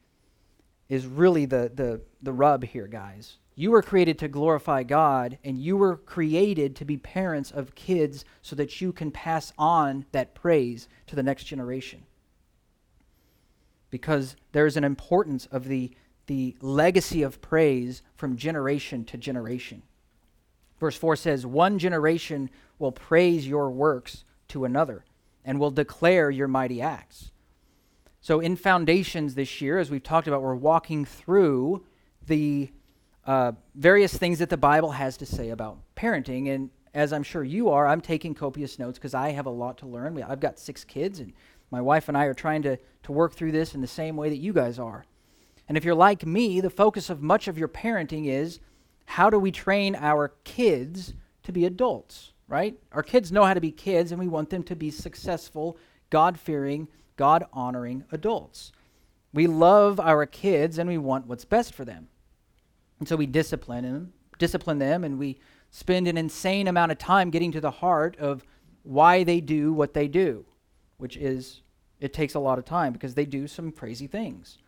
is 0.89 1.07
really 1.07 1.47
the, 1.47 1.71
the, 1.75 2.01
the 2.23 2.33
rub 2.33 2.65
here, 2.65 2.87
guys. 2.87 3.39
You 3.55 3.73
were 3.73 3.83
created 3.83 4.19
to 4.21 4.29
glorify 4.29 4.85
God, 4.85 5.39
and 5.43 5.59
you 5.59 5.77
were 5.77 5.97
created 5.97 6.77
to 6.77 6.85
be 6.85 6.97
parents 6.97 7.51
of 7.51 7.75
kids 7.75 8.25
so 8.41 8.55
that 8.57 8.81
you 8.81 8.93
can 8.93 9.11
pass 9.11 9.53
on 9.59 10.07
that 10.13 10.35
praise 10.35 10.89
to 11.09 11.17
the 11.17 11.23
next 11.23 11.45
generation. 11.45 12.05
Because 13.91 14.37
there's 14.53 14.77
an 14.77 14.85
importance 14.85 15.47
of 15.47 15.67
the 15.67 15.93
the 16.29 16.55
legacy 16.61 17.23
of 17.23 17.41
praise 17.41 18.03
from 18.15 18.37
generation 18.37 19.05
to 19.07 19.19
generation. 19.19 19.83
Verse 20.79 20.97
4 20.97 21.17
says, 21.17 21.45
One 21.45 21.79
generation 21.79 22.51
will 22.79 22.93
praise 22.93 23.49
your 23.49 23.71
works 23.71 24.25
to 24.49 24.65
another 24.65 25.05
and 25.45 25.59
will 25.59 25.73
declare 25.73 26.31
your 26.31 26.47
mighty 26.47 26.81
acts. 26.81 27.33
So, 28.21 28.41
in 28.41 28.57
Foundations 28.57 29.35
this 29.35 29.61
year, 29.61 29.79
as 29.79 29.91
we've 29.91 30.03
talked 30.03 30.27
about, 30.27 30.43
we're 30.43 30.55
walking 30.55 31.05
through 31.05 31.85
the 32.27 32.71
uh, 33.25 33.53
various 33.75 34.17
things 34.17 34.41
that 34.41 34.51
the 34.51 34.57
Bible 34.57 34.91
has 34.91 35.17
to 35.19 35.27
say 35.27 35.51
about 35.51 35.79
parenting. 35.97 36.53
And 36.53 36.71
as 36.95 37.13
I'm 37.13 37.23
sure 37.23 37.45
you 37.45 37.69
are, 37.69 37.87
I'm 37.87 38.01
taking 38.01 38.35
copious 38.35 38.79
notes 38.79 38.99
because 38.99 39.15
I 39.15 39.31
have 39.31 39.47
a 39.47 39.51
lot 39.51 39.79
to 39.79 39.87
learn. 39.87 40.21
I've 40.23 40.41
got 40.41 40.59
six 40.59 40.83
kids, 40.83 41.21
and 41.21 41.33
my 41.71 41.81
wife 41.81 42.09
and 42.09 42.17
I 42.17 42.25
are 42.25 42.35
trying 42.35 42.63
to, 42.63 42.77
to 43.05 43.13
work 43.13 43.35
through 43.35 43.53
this 43.53 43.75
in 43.75 43.81
the 43.81 43.87
same 43.87 44.17
way 44.17 44.31
that 44.31 44.39
you 44.39 44.53
guys 44.53 44.79
are. 44.79 45.05
And 45.69 45.77
if 45.77 45.85
you're 45.85 45.95
like 45.95 46.27
me, 46.27 46.61
the 46.61 46.71
focus 46.71 47.11
of 47.11 47.23
much 47.23 47.47
of 47.47 47.59
your 47.59 47.69
parenting 47.69 48.27
is 48.27 48.59
how 49.05 49.31
do 49.31 49.39
we 49.39 49.53
train 49.53 49.95
our 49.95 50.33
kids 50.45 51.15
to 51.45 51.53
be 51.53 51.67
adults, 51.67 52.33
right? 52.49 52.77
Our 52.93 53.03
kids 53.03 53.31
know 53.31 53.45
how 53.45 53.55
to 53.55 53.61
be 53.61 53.71
kids, 53.71 54.11
and 54.11 54.19
we 54.19 54.29
want 54.29 54.51
them 54.51 54.63
to 54.65 54.75
be 54.75 54.91
successful, 54.91 55.77
God 56.11 56.39
fearing, 56.39 56.89
God 57.19 57.45
honoring 57.53 58.05
adults. 58.11 58.73
We 59.35 59.47
love 59.47 60.01
our 60.01 60.25
kids 60.25 60.79
and 60.79 60.89
we 60.89 60.97
want 60.97 61.27
what's 61.27 61.45
best 61.45 61.75
for 61.75 61.85
them. 61.85 62.09
And 62.99 63.07
so 63.07 63.17
we 63.17 63.27
discipline 63.27 63.85
them, 63.85 64.15
discipline 64.39 64.79
them, 64.79 65.05
and 65.05 65.19
we 65.19 65.39
spend 65.71 66.09
an 66.09 66.17
insane 66.17 66.67
amount 66.67 66.93
of 66.93 66.99
time 66.99 67.29
getting 67.29 67.53
to 67.53 67.61
the 67.61 67.71
heart 67.71 68.17
of 68.17 68.43
why 68.83 69.23
they 69.23 69.41
do 69.41 69.73
what 69.73 69.93
they 69.93 70.09
do, 70.09 70.47
which 70.97 71.17
is 71.17 71.61
it 72.01 72.15
takes 72.15 72.35
a 72.35 72.41
lot 72.41 72.59
of 72.59 72.65
time 72.65 72.93
because 72.93 73.15
they 73.15 73.27
do 73.27 73.47
some 73.47 73.71
crazy 73.71 74.07
things. 74.07 74.59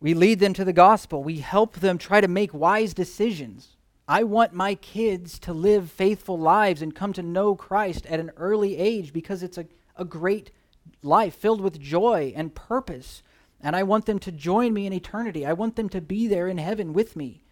We 0.00 0.14
lead 0.14 0.38
them 0.38 0.52
to 0.54 0.64
the 0.64 0.72
gospel. 0.72 1.24
We 1.24 1.38
help 1.38 1.74
them 1.74 1.98
try 1.98 2.20
to 2.20 2.28
make 2.28 2.52
wise 2.52 2.94
decisions. 2.94 3.76
I 4.06 4.22
want 4.24 4.52
my 4.52 4.74
kids 4.74 5.38
to 5.40 5.54
live 5.54 5.90
faithful 5.90 6.38
lives 6.38 6.82
and 6.82 6.94
come 6.94 7.14
to 7.14 7.22
know 7.22 7.54
Christ 7.54 8.04
at 8.06 8.20
an 8.20 8.30
early 8.36 8.76
age 8.76 9.14
because 9.14 9.42
it's 9.42 9.56
a, 9.56 9.64
a 9.96 10.04
great 10.04 10.50
life 11.02 11.34
filled 11.34 11.60
with 11.60 11.80
joy 11.80 12.32
and 12.36 12.54
purpose. 12.54 13.22
And 13.60 13.74
I 13.74 13.82
want 13.82 14.06
them 14.06 14.18
to 14.20 14.32
join 14.32 14.72
me 14.74 14.86
in 14.86 14.92
eternity. 14.92 15.46
I 15.46 15.52
want 15.52 15.76
them 15.76 15.88
to 15.90 16.00
be 16.00 16.26
there 16.26 16.48
in 16.48 16.58
heaven 16.58 16.92
with 16.92 17.16
me. 17.16 17.44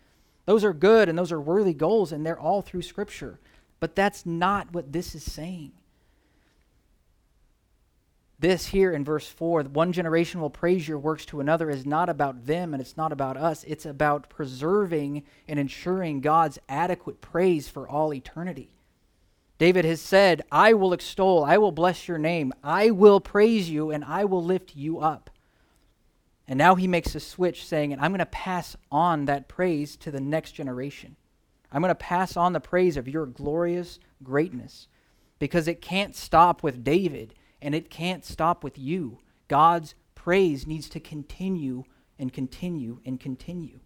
Those 0.45 0.65
are 0.65 0.73
good 0.73 1.09
and 1.09 1.19
those 1.19 1.33
are 1.33 1.41
worthy 1.41 1.75
goals, 1.75 2.13
and 2.13 2.27
they're 2.27 2.39
all 2.39 2.63
through 2.63 2.83
Scripture. 2.83 3.39
But 3.81 3.95
that's 3.95 4.27
not 4.27 4.73
what 4.73 4.93
this 4.93 5.15
is 5.15 5.25
saying. 5.25 5.73
This 8.39 8.67
here 8.67 8.91
in 8.91 9.05
verse 9.05 9.29
4, 9.29 9.63
one 9.63 9.93
generation 9.93 10.41
will 10.41 10.51
praise 10.51 10.89
your 10.89 10.99
works 10.99 11.25
to 11.27 11.39
another, 11.39 11.71
is 11.71 11.87
not 11.87 12.09
about 12.09 12.47
them 12.47 12.75
and 12.75 12.81
it's 12.81 12.97
not 12.97 13.13
about 13.13 13.37
us. 13.37 13.63
It's 13.69 13.87
about 13.87 14.29
preserving 14.29 15.23
and 15.47 15.61
ensuring 15.61 16.21
God's 16.21 16.59
adequate 16.69 17.21
praise 17.21 17.69
for 17.69 17.89
all 17.89 18.13
eternity. 18.13 18.71
David 19.63 19.85
has 19.85 20.01
said, 20.01 20.43
I 20.51 20.75
will 20.75 20.93
extol, 20.93 21.45
I 21.45 21.57
will 21.57 21.71
bless 21.71 22.09
your 22.09 22.19
name, 22.19 22.53
I 22.65 22.91
will 22.91 23.21
praise 23.21 23.71
you, 23.71 23.93
and 23.93 24.05
I 24.05 24.25
will 24.25 24.43
lift 24.43 24.75
you 24.75 24.99
up. 24.99 25.31
And 26.49 26.59
now 26.59 26.75
he 26.75 26.89
makes 26.89 27.15
a 27.15 27.21
switch 27.21 27.65
saying, 27.65 27.93
I'm 27.93 28.11
going 28.11 28.19
to 28.19 28.27
pass 28.27 28.77
on 28.91 29.27
that 29.27 29.47
praise 29.47 29.95
to 29.99 30.11
the 30.11 30.21
next 30.21 30.51
generation. 30.51 31.15
I'm 31.71 31.81
going 31.81 31.91
to 31.91 31.95
pass 31.95 32.37
on 32.37 32.53
the 32.53 32.59
praise 32.59 32.97
of 32.97 33.07
your 33.07 33.25
glorious 33.25 34.01
greatness 34.25 34.89
because 35.39 35.69
it 35.69 35.81
can't 35.81 36.17
stop 36.17 36.65
with 36.65 36.83
David 36.83 37.33
and 37.61 37.73
it 37.73 37.89
can't 37.89 38.25
stop 38.25 38.65
with 38.65 38.81
you. 38.81 39.21
God's 39.47 39.95
praise 40.17 40.67
needs 40.67 40.89
to 40.89 40.99
continue 40.99 41.85
and 42.19 42.33
continue 42.33 42.99
and 43.07 43.21
continue. 43.21 43.79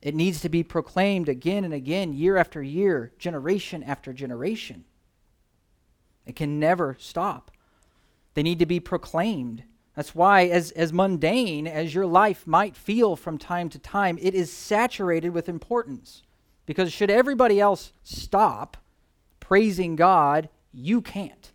It 0.00 0.14
needs 0.14 0.40
to 0.40 0.48
be 0.48 0.62
proclaimed 0.62 1.28
again 1.28 1.62
and 1.62 1.74
again, 1.74 2.14
year 2.14 2.38
after 2.38 2.62
year, 2.62 3.12
generation 3.18 3.82
after 3.82 4.14
generation. 4.14 4.86
It 6.26 6.36
can 6.36 6.58
never 6.58 6.96
stop. 6.98 7.50
They 8.34 8.42
need 8.42 8.58
to 8.58 8.66
be 8.66 8.80
proclaimed. 8.80 9.64
That's 9.94 10.14
why, 10.14 10.46
as, 10.46 10.70
as 10.72 10.92
mundane 10.92 11.66
as 11.66 11.94
your 11.94 12.06
life 12.06 12.46
might 12.46 12.76
feel 12.76 13.14
from 13.14 13.38
time 13.38 13.68
to 13.70 13.78
time, 13.78 14.18
it 14.20 14.34
is 14.34 14.52
saturated 14.52 15.30
with 15.30 15.48
importance. 15.48 16.22
Because 16.66 16.92
should 16.92 17.10
everybody 17.10 17.60
else 17.60 17.92
stop 18.02 18.76
praising 19.38 19.94
God, 19.94 20.48
you 20.72 21.00
can't. 21.00 21.52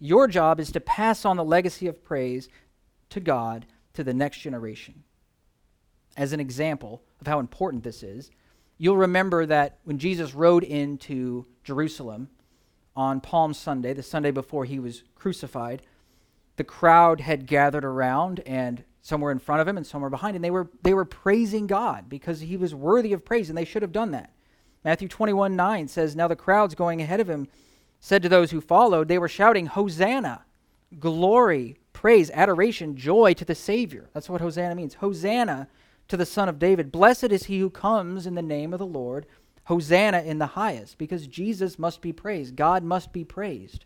Your 0.00 0.26
job 0.26 0.58
is 0.58 0.72
to 0.72 0.80
pass 0.80 1.24
on 1.24 1.36
the 1.36 1.44
legacy 1.44 1.86
of 1.86 2.02
praise 2.02 2.48
to 3.10 3.20
God 3.20 3.66
to 3.94 4.02
the 4.02 4.14
next 4.14 4.38
generation. 4.38 5.04
As 6.16 6.32
an 6.32 6.40
example 6.40 7.02
of 7.20 7.26
how 7.26 7.38
important 7.38 7.84
this 7.84 8.02
is, 8.02 8.30
you'll 8.78 8.96
remember 8.96 9.46
that 9.46 9.78
when 9.84 9.98
Jesus 9.98 10.34
rode 10.34 10.64
into 10.64 11.46
Jerusalem 11.62 12.28
on 12.96 13.20
Palm 13.20 13.52
Sunday, 13.52 13.92
the 13.92 14.02
Sunday 14.02 14.30
before 14.30 14.64
he 14.64 14.78
was 14.78 15.02
crucified, 15.14 15.82
the 16.56 16.64
crowd 16.64 17.20
had 17.20 17.46
gathered 17.46 17.84
around 17.84 18.40
and 18.46 18.84
some 19.02 19.20
were 19.20 19.30
in 19.30 19.38
front 19.38 19.60
of 19.60 19.68
him 19.68 19.76
and 19.76 19.86
some 19.86 20.00
were 20.00 20.10
behind 20.10 20.34
him. 20.34 20.42
They 20.42 20.50
were, 20.50 20.68
they 20.82 20.94
were 20.94 21.04
praising 21.04 21.68
God 21.68 22.08
because 22.08 22.40
he 22.40 22.56
was 22.56 22.74
worthy 22.74 23.12
of 23.12 23.24
praise, 23.24 23.48
and 23.48 23.56
they 23.56 23.64
should 23.64 23.82
have 23.82 23.92
done 23.92 24.10
that. 24.10 24.32
Matthew 24.84 25.06
21 25.06 25.54
9 25.54 25.86
says, 25.86 26.16
Now 26.16 26.26
the 26.26 26.34
crowds 26.34 26.74
going 26.74 27.00
ahead 27.00 27.20
of 27.20 27.30
him 27.30 27.46
said 28.00 28.22
to 28.22 28.28
those 28.28 28.50
who 28.50 28.60
followed, 28.60 29.06
they 29.06 29.18
were 29.18 29.28
shouting, 29.28 29.66
Hosanna, 29.66 30.44
glory, 30.98 31.76
praise, 31.92 32.30
adoration, 32.32 32.96
joy 32.96 33.32
to 33.34 33.44
the 33.44 33.54
Savior. 33.54 34.10
That's 34.12 34.28
what 34.28 34.40
Hosanna 34.40 34.74
means. 34.74 34.94
Hosanna 34.94 35.68
to 36.08 36.16
the 36.16 36.26
Son 36.26 36.48
of 36.48 36.58
David. 36.58 36.92
Blessed 36.92 37.30
is 37.30 37.44
he 37.44 37.60
who 37.60 37.70
comes 37.70 38.26
in 38.26 38.34
the 38.34 38.42
name 38.42 38.72
of 38.72 38.78
the 38.78 38.86
Lord. 38.86 39.26
Hosanna 39.66 40.22
in 40.22 40.38
the 40.38 40.46
highest, 40.46 40.98
because 40.98 41.26
Jesus 41.26 41.78
must 41.78 42.00
be 42.00 42.12
praised. 42.12 42.56
God 42.56 42.82
must 42.82 43.12
be 43.12 43.24
praised. 43.24 43.84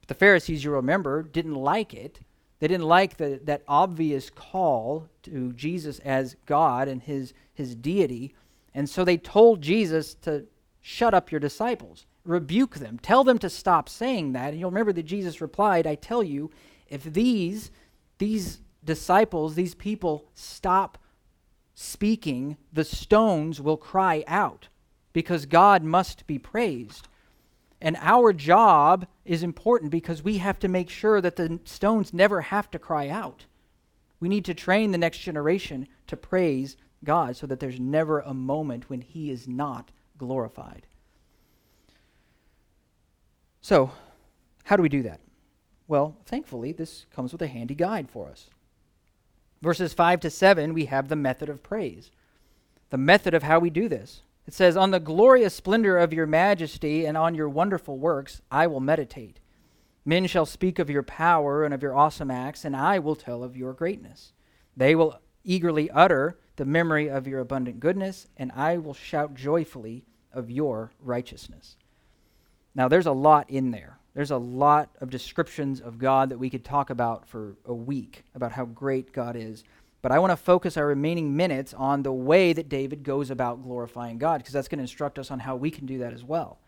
But 0.00 0.08
the 0.08 0.14
Pharisees, 0.14 0.64
you 0.64 0.70
remember, 0.70 1.22
didn't 1.22 1.54
like 1.54 1.94
it. 1.94 2.20
They 2.58 2.68
didn't 2.68 2.86
like 2.86 3.16
the, 3.16 3.40
that 3.44 3.62
obvious 3.68 4.30
call 4.30 5.08
to 5.22 5.52
Jesus 5.52 5.98
as 6.00 6.36
God 6.46 6.88
and 6.88 7.02
his, 7.02 7.32
his 7.54 7.74
deity. 7.74 8.34
And 8.74 8.88
so 8.88 9.04
they 9.04 9.16
told 9.16 9.62
Jesus 9.62 10.14
to 10.22 10.46
shut 10.80 11.14
up 11.14 11.30
your 11.30 11.40
disciples 11.40 12.06
rebuke 12.28 12.76
them. 12.76 12.98
Tell 12.98 13.24
them 13.24 13.38
to 13.38 13.50
stop 13.50 13.88
saying 13.88 14.32
that. 14.32 14.50
And 14.50 14.60
you'll 14.60 14.70
remember 14.70 14.92
that 14.92 15.04
Jesus 15.04 15.40
replied, 15.40 15.86
I 15.86 15.94
tell 15.94 16.22
you, 16.22 16.50
if 16.88 17.02
these, 17.02 17.70
these 18.18 18.60
disciples, 18.84 19.54
these 19.54 19.74
people 19.74 20.26
stop 20.34 20.98
speaking, 21.74 22.56
the 22.72 22.84
stones 22.84 23.60
will 23.60 23.76
cry 23.76 24.24
out 24.26 24.68
because 25.18 25.46
God 25.46 25.82
must 25.82 26.28
be 26.28 26.38
praised. 26.38 27.08
And 27.80 27.96
our 28.00 28.32
job 28.32 29.04
is 29.24 29.42
important 29.42 29.90
because 29.90 30.22
we 30.22 30.38
have 30.38 30.60
to 30.60 30.68
make 30.68 30.88
sure 30.88 31.20
that 31.20 31.34
the 31.34 31.58
stones 31.64 32.14
never 32.14 32.40
have 32.40 32.70
to 32.70 32.78
cry 32.78 33.08
out. 33.08 33.46
We 34.20 34.28
need 34.28 34.44
to 34.44 34.54
train 34.54 34.92
the 34.92 34.98
next 34.98 35.18
generation 35.18 35.88
to 36.06 36.16
praise 36.16 36.76
God 37.02 37.36
so 37.36 37.48
that 37.48 37.58
there's 37.58 37.80
never 37.80 38.20
a 38.20 38.32
moment 38.32 38.88
when 38.88 39.00
He 39.00 39.32
is 39.32 39.48
not 39.48 39.90
glorified. 40.16 40.86
So, 43.60 43.90
how 44.62 44.76
do 44.76 44.84
we 44.84 44.88
do 44.88 45.02
that? 45.02 45.18
Well, 45.88 46.16
thankfully, 46.26 46.70
this 46.70 47.06
comes 47.12 47.32
with 47.32 47.42
a 47.42 47.48
handy 47.48 47.74
guide 47.74 48.08
for 48.08 48.28
us. 48.28 48.50
Verses 49.62 49.92
5 49.92 50.20
to 50.20 50.30
7, 50.30 50.72
we 50.74 50.84
have 50.84 51.08
the 51.08 51.16
method 51.16 51.48
of 51.48 51.64
praise. 51.64 52.12
The 52.90 52.98
method 52.98 53.34
of 53.34 53.42
how 53.42 53.58
we 53.58 53.68
do 53.68 53.88
this. 53.88 54.22
It 54.48 54.54
says, 54.54 54.78
On 54.78 54.92
the 54.92 54.98
glorious 54.98 55.52
splendor 55.52 55.98
of 55.98 56.14
your 56.14 56.26
majesty 56.26 57.04
and 57.04 57.18
on 57.18 57.34
your 57.34 57.50
wonderful 57.50 57.98
works 57.98 58.40
I 58.50 58.66
will 58.66 58.80
meditate. 58.80 59.40
Men 60.06 60.26
shall 60.26 60.46
speak 60.46 60.78
of 60.78 60.88
your 60.88 61.02
power 61.02 61.64
and 61.64 61.74
of 61.74 61.82
your 61.82 61.94
awesome 61.94 62.30
acts, 62.30 62.64
and 62.64 62.74
I 62.74 62.98
will 62.98 63.14
tell 63.14 63.44
of 63.44 63.58
your 63.58 63.74
greatness. 63.74 64.32
They 64.74 64.94
will 64.94 65.20
eagerly 65.44 65.90
utter 65.90 66.38
the 66.56 66.64
memory 66.64 67.08
of 67.10 67.26
your 67.26 67.40
abundant 67.40 67.78
goodness, 67.78 68.26
and 68.38 68.50
I 68.52 68.78
will 68.78 68.94
shout 68.94 69.34
joyfully 69.34 70.06
of 70.32 70.50
your 70.50 70.92
righteousness. 70.98 71.76
Now, 72.74 72.88
there's 72.88 73.04
a 73.04 73.12
lot 73.12 73.50
in 73.50 73.70
there. 73.70 73.98
There's 74.14 74.30
a 74.30 74.38
lot 74.38 74.88
of 75.02 75.10
descriptions 75.10 75.78
of 75.78 75.98
God 75.98 76.30
that 76.30 76.38
we 76.38 76.48
could 76.48 76.64
talk 76.64 76.88
about 76.88 77.28
for 77.28 77.58
a 77.66 77.74
week 77.74 78.24
about 78.34 78.52
how 78.52 78.64
great 78.64 79.12
God 79.12 79.36
is. 79.36 79.62
But 80.00 80.12
I 80.12 80.18
want 80.18 80.30
to 80.30 80.36
focus 80.36 80.76
our 80.76 80.86
remaining 80.86 81.36
minutes 81.36 81.74
on 81.74 82.02
the 82.02 82.12
way 82.12 82.52
that 82.52 82.68
David 82.68 83.02
goes 83.02 83.30
about 83.30 83.62
glorifying 83.62 84.18
God, 84.18 84.38
because 84.38 84.52
that's 84.52 84.68
going 84.68 84.78
to 84.78 84.84
instruct 84.84 85.18
us 85.18 85.30
on 85.30 85.40
how 85.40 85.56
we 85.56 85.70
can 85.70 85.86
do 85.86 85.98
that 85.98 86.12
as 86.12 86.22
well. 86.22 86.58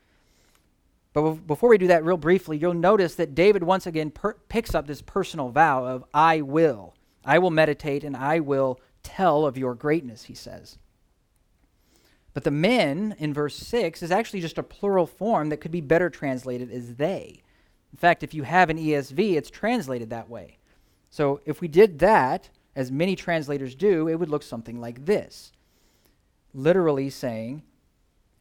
But 1.13 1.47
before 1.47 1.71
we 1.71 1.79
do 1.79 1.89
that, 1.89 2.05
real 2.05 2.17
briefly, 2.17 2.57
you'll 2.57 2.75
notice 2.75 3.15
that 3.17 3.35
David 3.35 3.63
once 3.63 3.87
again 3.87 4.11
per- 4.11 4.35
picks 4.49 4.75
up 4.75 4.87
this 4.87 5.03
personal 5.03 5.49
vow 5.49 5.85
of, 5.85 6.05
I 6.15 6.41
will. 6.41 6.95
I 7.25 7.39
will 7.39 7.51
meditate 7.51 8.05
and 8.05 8.17
I 8.17 8.41
will 8.41 8.81
tell 9.03 9.45
of 9.45 9.59
your 9.59 9.75
greatness, 9.75 10.25
he 10.25 10.35
says. 10.35 10.79
But 12.33 12.45
the 12.45 12.51
men 12.53 13.17
in 13.19 13.35
verse 13.35 13.57
6 13.57 14.03
is 14.03 14.11
actually 14.11 14.41
just 14.41 14.59
a 14.59 14.63
plural 14.63 15.07
form 15.07 15.49
that 15.49 15.61
could 15.61 15.73
be 15.73 15.81
better 15.81 16.11
translated 16.11 16.71
as 16.71 16.95
they. 16.95 17.43
In 17.93 17.99
fact, 17.99 18.23
if 18.23 18.35
you 18.35 18.45
have 18.45 18.71
an 18.71 18.79
ESV, 18.79 19.35
it's 19.35 19.51
translated 19.51 20.11
that 20.11 20.31
way. 20.31 20.59
So 21.11 21.41
if 21.45 21.61
we 21.61 21.67
did 21.67 21.99
that, 21.99 22.51
as 22.81 22.91
many 22.91 23.15
translators 23.15 23.75
do, 23.75 24.09
it 24.09 24.17
would 24.17 24.31
look 24.31 24.43
something 24.43 24.81
like 24.81 25.05
this 25.05 25.53
literally 26.53 27.09
saying, 27.09 27.63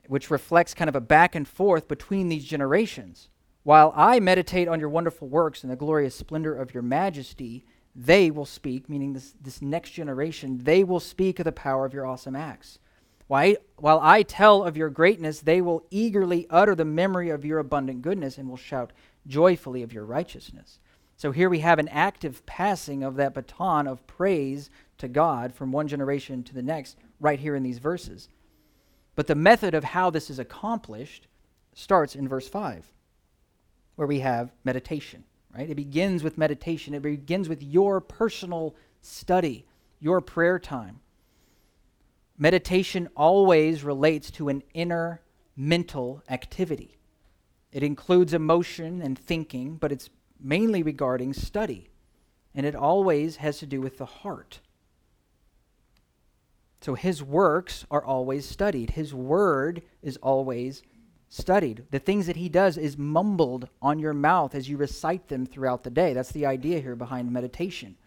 which 0.08 0.32
reflects 0.32 0.73
kind 0.73 0.89
of 0.89 0.95
a 0.95 1.02
back 1.02 1.36
and 1.36 1.47
forth 1.47 1.88
between 1.88 2.28
these 2.28 2.45
generations. 2.45 3.30
While 3.63 3.93
I 3.95 4.19
meditate 4.19 4.67
on 4.67 4.80
your 4.80 4.89
wonderful 4.89 5.28
works 5.28 5.63
and 5.63 5.71
the 5.71 5.75
glorious 5.75 6.15
splendor 6.15 6.56
of 6.56 6.73
your 6.73 6.82
majesty, 6.82 7.65
they 7.95 8.32
will 8.32 8.45
speak, 8.45 8.89
meaning 8.89 9.13
this, 9.13 9.36
this 9.39 9.62
next 9.62 9.91
generation, 9.91 10.60
they 10.63 10.84
will 10.84 10.99
speak 10.99 11.38
of 11.39 11.45
the 11.45 11.52
power 11.52 11.86
of 11.86 11.93
your 11.93 12.06
awesome 12.06 12.36
acts. 12.36 12.80
While 13.28 13.99
I 14.02 14.23
tell 14.23 14.63
of 14.63 14.75
your 14.75 14.89
greatness, 14.89 15.41
they 15.41 15.62
will 15.62 15.86
eagerly 15.91 16.47
utter 16.49 16.73
the 16.73 16.86
memory 16.86 17.30
of 17.30 17.45
your 17.45 17.60
abundant 17.60 18.02
goodness 18.02 18.39
and 18.39 18.49
will 18.49 18.58
shout 18.58 18.91
joyfully 19.28 19.84
of 19.84 19.93
your 19.93 20.06
righteousness. 20.06 20.80
So 21.19 21.34
here 21.34 21.49
we 21.49 21.60
have 21.60 21.79
an 21.79 21.89
active 21.89 22.45
passing 22.45 23.03
of 23.03 23.17
that 23.17 23.34
baton 23.34 23.88
of 23.88 24.08
praise 24.08 24.69
to 24.99 25.10
God 25.10 25.53
from 25.53 25.73
one 25.73 25.89
generation 25.89 26.43
to 26.43 26.53
the 26.53 26.62
next, 26.62 26.95
right 27.19 27.38
here 27.38 27.58
in 27.58 27.63
these 27.63 27.79
verses. 27.79 28.29
But 29.15 29.27
the 29.27 29.36
method 29.36 29.73
of 29.73 29.84
how 29.84 30.12
this 30.12 30.29
is 30.29 30.39
accomplished 30.39 31.27
starts 31.73 32.15
in 32.15 32.29
verse 32.29 32.47
5, 32.47 32.86
where 33.97 34.08
we 34.08 34.21
have 34.21 34.53
meditation, 34.63 35.25
right? 35.53 35.69
It 35.69 35.75
begins 35.75 36.23
with 36.23 36.38
meditation, 36.38 36.93
it 36.93 37.01
begins 37.01 37.49
with 37.49 37.62
your 37.62 37.99
personal 37.99 38.77
study, 39.01 39.65
your 39.99 40.21
prayer 40.21 40.58
time. 40.58 41.01
Meditation 42.38 43.10
always 43.17 43.84
relates 43.84 44.32
to 44.32 44.47
an 44.47 44.63
inner 44.73 45.19
mental 45.58 46.23
activity. 46.29 46.97
It 47.73 47.84
includes 47.84 48.34
emotion 48.34 49.01
and 49.01 49.19
thinking, 49.19 49.75
but 49.75 49.91
it's 49.91 50.10
mainly 50.39 50.84
regarding 50.84 51.34
study. 51.34 51.89
And 52.56 52.65
it 52.65 52.75
always 52.75 53.38
has 53.38 53.60
to 53.60 53.65
do 53.65 53.82
with 53.82 53.97
the 53.97 54.06
heart. 54.06 54.60
So 56.82 56.95
his 56.95 57.21
works 57.21 57.86
are 57.91 58.04
always 58.04 58.45
studied. 58.45 58.91
His 58.91 59.13
word 59.13 59.82
is 60.02 60.17
always 60.17 60.82
studied. 61.28 61.86
The 61.91 61.99
things 61.99 62.25
that 62.28 62.38
he 62.38 62.49
does 62.49 62.78
is 62.78 62.97
mumbled 62.97 63.67
on 63.82 63.99
your 63.99 64.13
mouth 64.13 64.56
as 64.56 64.69
you 64.69 64.78
recite 64.78 65.28
them 65.28 65.45
throughout 65.45 65.84
the 65.84 65.89
day. 65.89 66.13
That's 66.13 66.32
the 66.32 66.45
idea 66.45 66.80
here 66.80 66.95
behind 66.95 67.32
meditation. 67.32 67.97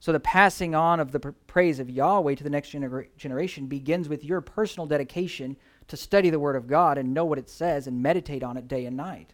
So 0.00 0.10
the 0.10 0.18
passing 0.18 0.74
on 0.74 0.98
of 0.98 1.12
the 1.12 1.20
praise 1.20 1.78
of 1.78 1.88
Yahweh 1.88 2.34
to 2.34 2.42
the 2.42 2.50
next 2.50 2.72
gener- 2.72 3.06
generation 3.16 3.66
begins 3.66 4.08
with 4.08 4.24
your 4.24 4.40
personal 4.40 4.86
dedication 4.86 5.56
to 5.86 5.96
study 5.96 6.28
the 6.28 6.40
Word 6.40 6.56
of 6.56 6.66
God 6.66 6.98
and 6.98 7.14
know 7.14 7.24
what 7.24 7.38
it 7.38 7.48
says 7.48 7.86
and 7.86 8.02
meditate 8.02 8.42
on 8.42 8.56
it 8.56 8.66
day 8.66 8.84
and 8.86 8.96
night. 8.96 9.32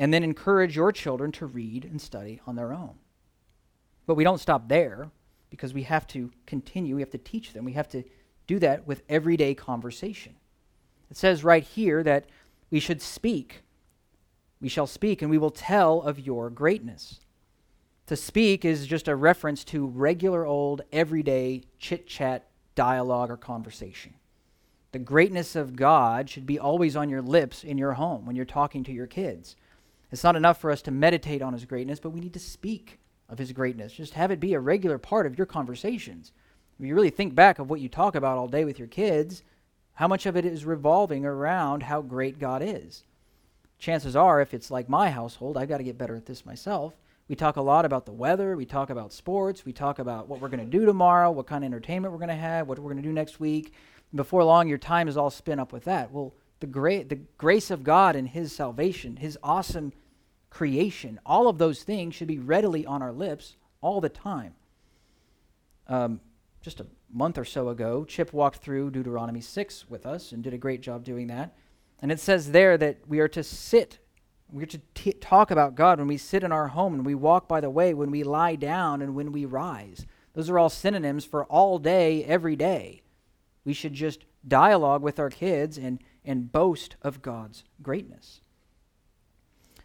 And 0.00 0.12
then 0.12 0.24
encourage 0.24 0.74
your 0.74 0.90
children 0.90 1.30
to 1.32 1.46
read 1.46 1.84
and 1.84 2.00
study 2.00 2.40
on 2.46 2.56
their 2.56 2.72
own. 2.72 2.94
But 4.06 4.14
we 4.16 4.24
don't 4.24 4.40
stop 4.40 4.66
there 4.66 5.10
because 5.50 5.74
we 5.74 5.82
have 5.82 6.06
to 6.08 6.30
continue. 6.46 6.96
We 6.96 7.02
have 7.02 7.10
to 7.10 7.18
teach 7.18 7.52
them. 7.52 7.64
We 7.64 7.74
have 7.74 7.88
to 7.90 8.02
do 8.46 8.58
that 8.60 8.86
with 8.86 9.02
everyday 9.08 9.54
conversation. 9.54 10.34
It 11.10 11.16
says 11.16 11.44
right 11.44 11.62
here 11.62 12.02
that 12.02 12.24
we 12.70 12.80
should 12.80 13.02
speak. 13.02 13.62
We 14.60 14.68
shall 14.68 14.86
speak, 14.86 15.22
and 15.22 15.30
we 15.30 15.38
will 15.38 15.50
tell 15.50 16.00
of 16.00 16.18
your 16.18 16.50
greatness. 16.50 17.20
To 18.06 18.16
speak 18.16 18.64
is 18.64 18.86
just 18.86 19.06
a 19.06 19.14
reference 19.14 19.64
to 19.64 19.86
regular 19.86 20.46
old, 20.46 20.82
everyday 20.92 21.62
chit 21.78 22.06
chat, 22.06 22.48
dialogue, 22.74 23.30
or 23.30 23.36
conversation. 23.36 24.14
The 24.92 24.98
greatness 24.98 25.54
of 25.54 25.76
God 25.76 26.28
should 26.28 26.46
be 26.46 26.58
always 26.58 26.96
on 26.96 27.08
your 27.10 27.22
lips 27.22 27.62
in 27.62 27.78
your 27.78 27.92
home 27.92 28.26
when 28.26 28.34
you're 28.34 28.44
talking 28.44 28.82
to 28.84 28.92
your 28.92 29.06
kids. 29.06 29.56
It's 30.12 30.24
not 30.24 30.36
enough 30.36 30.60
for 30.60 30.70
us 30.70 30.82
to 30.82 30.90
meditate 30.90 31.42
on 31.42 31.52
his 31.52 31.64
greatness, 31.64 32.00
but 32.00 32.10
we 32.10 32.20
need 32.20 32.34
to 32.34 32.40
speak 32.40 32.98
of 33.28 33.38
his 33.38 33.52
greatness. 33.52 33.92
Just 33.92 34.14
have 34.14 34.30
it 34.30 34.40
be 34.40 34.54
a 34.54 34.60
regular 34.60 34.98
part 34.98 35.26
of 35.26 35.38
your 35.38 35.46
conversations. 35.46 36.32
If 36.78 36.86
you 36.86 36.94
really 36.94 37.10
think 37.10 37.34
back 37.34 37.58
of 37.58 37.70
what 37.70 37.80
you 37.80 37.88
talk 37.88 38.14
about 38.14 38.38
all 38.38 38.48
day 38.48 38.64
with 38.64 38.78
your 38.78 38.88
kids, 38.88 39.42
how 39.94 40.08
much 40.08 40.26
of 40.26 40.36
it 40.36 40.44
is 40.44 40.64
revolving 40.64 41.24
around 41.24 41.84
how 41.84 42.00
great 42.00 42.38
God 42.38 42.62
is? 42.62 43.04
Chances 43.78 44.16
are, 44.16 44.40
if 44.40 44.52
it's 44.52 44.70
like 44.70 44.88
my 44.88 45.10
household, 45.10 45.56
I've 45.56 45.68
got 45.68 45.78
to 45.78 45.84
get 45.84 45.98
better 45.98 46.16
at 46.16 46.26
this 46.26 46.44
myself. 46.44 46.94
We 47.28 47.36
talk 47.36 47.56
a 47.56 47.62
lot 47.62 47.84
about 47.84 48.06
the 48.06 48.12
weather, 48.12 48.56
we 48.56 48.66
talk 48.66 48.90
about 48.90 49.12
sports, 49.12 49.64
we 49.64 49.72
talk 49.72 50.00
about 50.00 50.26
what 50.26 50.40
we're 50.40 50.48
going 50.48 50.64
to 50.64 50.78
do 50.78 50.84
tomorrow, 50.84 51.30
what 51.30 51.46
kind 51.46 51.62
of 51.62 51.68
entertainment 51.68 52.12
we're 52.12 52.18
going 52.18 52.28
to 52.28 52.34
have, 52.34 52.66
what 52.66 52.78
we're 52.78 52.90
going 52.90 53.02
to 53.02 53.08
do 53.08 53.12
next 53.12 53.38
week. 53.38 53.72
Before 54.12 54.42
long, 54.42 54.66
your 54.66 54.78
time 54.78 55.06
is 55.06 55.16
all 55.16 55.30
spent 55.30 55.60
up 55.60 55.72
with 55.72 55.84
that. 55.84 56.10
Well, 56.10 56.34
the, 56.60 56.66
gra- 56.66 57.04
the 57.04 57.20
grace 57.38 57.70
of 57.70 57.82
God 57.82 58.16
and 58.16 58.28
His 58.28 58.52
salvation, 58.52 59.16
His 59.16 59.38
awesome 59.42 59.92
creation, 60.50 61.18
all 61.24 61.48
of 61.48 61.58
those 61.58 61.82
things 61.82 62.14
should 62.14 62.28
be 62.28 62.38
readily 62.38 62.84
on 62.86 63.02
our 63.02 63.12
lips 63.12 63.56
all 63.80 64.00
the 64.00 64.08
time. 64.08 64.54
Um, 65.86 66.20
just 66.60 66.80
a 66.80 66.86
month 67.12 67.38
or 67.38 67.44
so 67.44 67.68
ago, 67.68 68.04
Chip 68.04 68.32
walked 68.32 68.58
through 68.58 68.90
Deuteronomy 68.90 69.40
6 69.40 69.88
with 69.88 70.06
us 70.06 70.32
and 70.32 70.42
did 70.42 70.54
a 70.54 70.58
great 70.58 70.82
job 70.82 71.04
doing 71.04 71.28
that. 71.28 71.56
And 72.00 72.12
it 72.12 72.20
says 72.20 72.52
there 72.52 72.76
that 72.78 72.98
we 73.08 73.20
are 73.20 73.28
to 73.28 73.42
sit, 73.42 73.98
we 74.50 74.62
are 74.62 74.66
to 74.66 74.80
t- 74.94 75.12
talk 75.12 75.50
about 75.50 75.74
God 75.74 75.98
when 75.98 76.08
we 76.08 76.16
sit 76.16 76.42
in 76.42 76.52
our 76.52 76.68
home 76.68 76.94
and 76.94 77.04
we 77.04 77.14
walk 77.14 77.48
by 77.48 77.60
the 77.60 77.70
way, 77.70 77.94
when 77.94 78.10
we 78.10 78.22
lie 78.22 78.56
down 78.56 79.02
and 79.02 79.14
when 79.14 79.32
we 79.32 79.44
rise. 79.44 80.06
Those 80.34 80.48
are 80.48 80.58
all 80.58 80.70
synonyms 80.70 81.24
for 81.24 81.44
all 81.46 81.78
day, 81.78 82.24
every 82.24 82.56
day. 82.56 83.02
We 83.64 83.72
should 83.72 83.94
just 83.94 84.24
dialogue 84.46 85.02
with 85.02 85.18
our 85.18 85.30
kids 85.30 85.76
and, 85.76 86.00
and 86.24 86.52
boast 86.52 86.96
of 87.02 87.22
God's 87.22 87.64
greatness. 87.82 88.40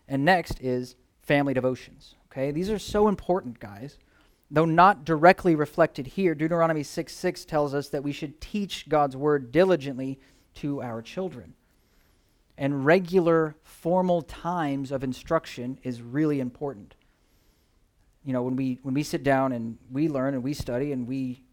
And 0.08 0.26
next 0.26 0.62
is 0.62 0.95
family 1.21 1.54
devotions. 1.54 2.15
Okay, 2.32 2.52
these 2.52 2.69
are 2.69 2.80
so 2.80 3.08
important, 3.08 3.60
guys. 3.60 3.98
Though 4.52 4.65
not 4.65 5.06
directly 5.06 5.56
reflected 5.56 6.06
here, 6.06 6.36
Deuteronomy 6.36 6.84
6 6.84 7.13
6 7.13 7.45
tells 7.45 7.74
us 7.74 7.89
that 7.89 8.04
we 8.04 8.12
should 8.12 8.39
teach 8.39 8.88
God's 8.88 9.17
word 9.17 9.52
diligently 9.52 10.19
to 10.56 10.82
our 10.82 11.02
children. 11.02 11.56
And 12.58 12.86
regular 12.86 13.56
formal 13.63 14.21
times 14.21 14.91
of 14.91 15.04
instruction 15.04 15.80
is 15.84 16.02
really 16.02 16.39
important. 16.39 16.95
You 18.24 18.34
know, 18.34 18.43
when 18.43 18.56
we 18.56 18.80
when 18.82 18.93
we 18.93 19.04
sit 19.04 19.24
down 19.24 19.52
and 19.52 19.78
we 19.91 20.08
learn 20.08 20.34
and 20.34 20.43
we 20.43 20.54
study 20.54 20.91
and 20.91 21.08
we 21.08 21.43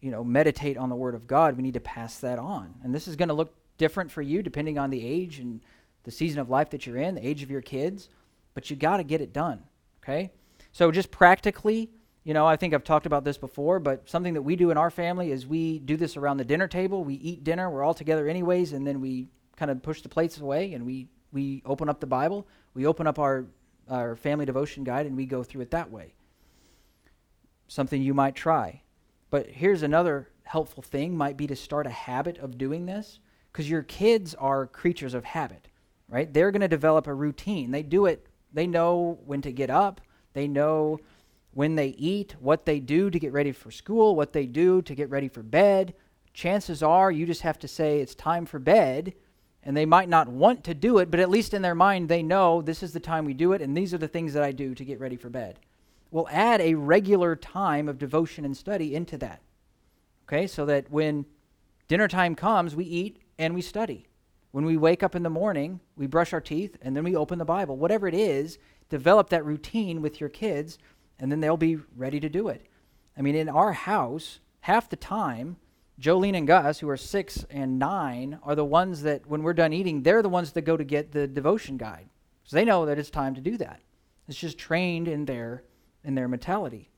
you 0.00 0.10
know 0.10 0.24
meditate 0.24 0.76
on 0.76 0.88
the 0.88 0.96
word 0.96 1.14
of 1.14 1.26
God, 1.26 1.56
we 1.56 1.62
need 1.62 1.74
to 1.74 1.80
pass 1.80 2.18
that 2.18 2.38
on. 2.38 2.74
And 2.82 2.94
this 2.94 3.08
is 3.08 3.16
going 3.16 3.28
to 3.28 3.34
look 3.34 3.54
different 3.78 4.10
for 4.10 4.22
you 4.22 4.42
depending 4.42 4.78
on 4.78 4.90
the 4.90 5.04
age 5.04 5.38
and 5.38 5.60
the 6.04 6.10
season 6.10 6.40
of 6.40 6.50
life 6.50 6.70
that 6.70 6.86
you're 6.86 6.96
in, 6.96 7.14
the 7.14 7.26
age 7.26 7.42
of 7.42 7.50
your 7.50 7.62
kids, 7.62 8.08
but 8.54 8.70
you 8.70 8.76
got 8.76 8.98
to 8.98 9.04
get 9.04 9.20
it 9.20 9.32
done, 9.32 9.62
okay? 10.02 10.30
So 10.72 10.90
just 10.90 11.10
practically, 11.10 11.90
you 12.24 12.34
know, 12.34 12.46
I 12.46 12.56
think 12.56 12.74
I've 12.74 12.84
talked 12.84 13.06
about 13.06 13.24
this 13.24 13.38
before, 13.38 13.80
but 13.80 14.08
something 14.08 14.34
that 14.34 14.42
we 14.42 14.56
do 14.56 14.70
in 14.70 14.78
our 14.78 14.90
family 14.90 15.30
is 15.30 15.46
we 15.46 15.78
do 15.78 15.96
this 15.96 16.16
around 16.16 16.36
the 16.36 16.44
dinner 16.44 16.68
table. 16.68 17.04
We 17.04 17.14
eat 17.14 17.44
dinner, 17.44 17.70
we're 17.70 17.82
all 17.82 17.94
together 17.94 18.28
anyways, 18.28 18.72
and 18.72 18.86
then 18.86 19.00
we 19.00 19.28
kind 19.56 19.70
of 19.70 19.82
push 19.82 20.02
the 20.02 20.08
plates 20.08 20.38
away 20.38 20.74
and 20.74 20.84
we 20.84 21.08
we 21.32 21.62
open 21.66 21.88
up 21.88 21.98
the 21.98 22.06
Bible, 22.06 22.46
we 22.74 22.86
open 22.86 23.06
up 23.06 23.18
our 23.18 23.46
our 23.90 24.16
family 24.16 24.46
devotion 24.46 24.84
guide 24.84 25.06
and 25.06 25.16
we 25.16 25.26
go 25.26 25.42
through 25.42 25.62
it 25.62 25.70
that 25.72 25.90
way. 25.90 26.14
Something 27.68 28.02
you 28.02 28.14
might 28.14 28.34
try. 28.34 28.82
But 29.30 29.48
here's 29.48 29.82
another 29.82 30.28
helpful 30.44 30.82
thing 30.82 31.16
might 31.16 31.36
be 31.36 31.46
to 31.46 31.56
start 31.56 31.86
a 31.86 31.90
habit 31.90 32.38
of 32.38 32.56
doing 32.56 32.86
this 32.86 33.18
because 33.54 33.70
your 33.70 33.84
kids 33.84 34.34
are 34.34 34.66
creatures 34.66 35.14
of 35.14 35.24
habit 35.24 35.68
right? 36.08 36.32
They're 36.32 36.50
going 36.50 36.60
to 36.60 36.68
develop 36.68 37.06
a 37.06 37.14
routine. 37.14 37.70
They 37.70 37.82
do 37.82 38.06
it, 38.06 38.26
they 38.52 38.66
know 38.66 39.18
when 39.26 39.42
to 39.42 39.52
get 39.52 39.70
up, 39.70 40.00
they 40.32 40.46
know 40.46 41.00
when 41.52 41.76
they 41.76 41.88
eat, 41.88 42.36
what 42.40 42.64
they 42.64 42.80
do 42.80 43.10
to 43.10 43.18
get 43.18 43.32
ready 43.32 43.52
for 43.52 43.70
school, 43.70 44.16
what 44.16 44.32
they 44.32 44.46
do 44.46 44.82
to 44.82 44.94
get 44.94 45.10
ready 45.10 45.28
for 45.28 45.42
bed. 45.42 45.94
Chances 46.32 46.82
are 46.82 47.12
you 47.12 47.26
just 47.26 47.42
have 47.42 47.58
to 47.60 47.68
say 47.68 48.00
it's 48.00 48.14
time 48.14 48.44
for 48.44 48.58
bed, 48.58 49.14
and 49.62 49.76
they 49.76 49.86
might 49.86 50.08
not 50.08 50.28
want 50.28 50.64
to 50.64 50.74
do 50.74 50.98
it, 50.98 51.10
but 51.10 51.20
at 51.20 51.30
least 51.30 51.54
in 51.54 51.62
their 51.62 51.74
mind 51.76 52.08
they 52.08 52.22
know 52.22 52.60
this 52.60 52.82
is 52.82 52.92
the 52.92 53.00
time 53.00 53.24
we 53.24 53.34
do 53.34 53.52
it, 53.52 53.62
and 53.62 53.76
these 53.76 53.94
are 53.94 53.98
the 53.98 54.08
things 54.08 54.32
that 54.34 54.42
I 54.42 54.52
do 54.52 54.74
to 54.74 54.84
get 54.84 55.00
ready 55.00 55.16
for 55.16 55.30
bed. 55.30 55.58
We'll 56.10 56.28
add 56.30 56.60
a 56.60 56.74
regular 56.74 57.34
time 57.34 57.88
of 57.88 57.98
devotion 57.98 58.44
and 58.44 58.56
study 58.56 58.94
into 58.94 59.16
that. 59.18 59.40
Okay, 60.28 60.46
so 60.46 60.64
that 60.66 60.90
when 60.90 61.26
dinner 61.88 62.08
time 62.08 62.34
comes, 62.34 62.74
we 62.74 62.84
eat 62.84 63.18
and 63.38 63.54
we 63.54 63.62
study. 63.62 64.06
When 64.50 64.64
we 64.64 64.76
wake 64.76 65.02
up 65.02 65.14
in 65.14 65.22
the 65.22 65.30
morning, 65.30 65.80
we 65.96 66.06
brush 66.06 66.32
our 66.32 66.40
teeth 66.40 66.76
and 66.80 66.96
then 66.96 67.04
we 67.04 67.16
open 67.16 67.38
the 67.38 67.44
Bible. 67.44 67.76
Whatever 67.76 68.06
it 68.06 68.14
is, 68.14 68.58
develop 68.88 69.30
that 69.30 69.44
routine 69.44 70.00
with 70.00 70.20
your 70.20 70.28
kids 70.28 70.78
and 71.18 71.30
then 71.30 71.40
they'll 71.40 71.56
be 71.56 71.78
ready 71.96 72.20
to 72.20 72.28
do 72.28 72.48
it. 72.48 72.66
I 73.16 73.22
mean, 73.22 73.34
in 73.34 73.48
our 73.48 73.72
house, 73.72 74.40
half 74.60 74.88
the 74.88 74.96
time, 74.96 75.56
Jolene 76.00 76.36
and 76.36 76.46
Gus, 76.46 76.80
who 76.80 76.88
are 76.88 76.96
six 76.96 77.44
and 77.50 77.78
nine, 77.78 78.38
are 78.42 78.54
the 78.54 78.64
ones 78.64 79.02
that, 79.02 79.26
when 79.26 79.42
we're 79.42 79.54
done 79.54 79.72
eating, 79.72 80.02
they're 80.02 80.22
the 80.22 80.28
ones 80.28 80.52
that 80.52 80.62
go 80.62 80.76
to 80.76 80.84
get 80.84 81.12
the 81.12 81.26
devotion 81.26 81.76
guide. 81.76 82.08
So 82.44 82.56
they 82.56 82.64
know 82.64 82.86
that 82.86 82.98
it's 82.98 83.10
time 83.10 83.34
to 83.36 83.40
do 83.40 83.56
that. 83.58 83.80
It's 84.28 84.38
just 84.38 84.58
trained 84.58 85.06
in 85.06 85.24
their, 85.24 85.62
in 86.02 86.14
their 86.14 86.28
mentality. 86.28 86.90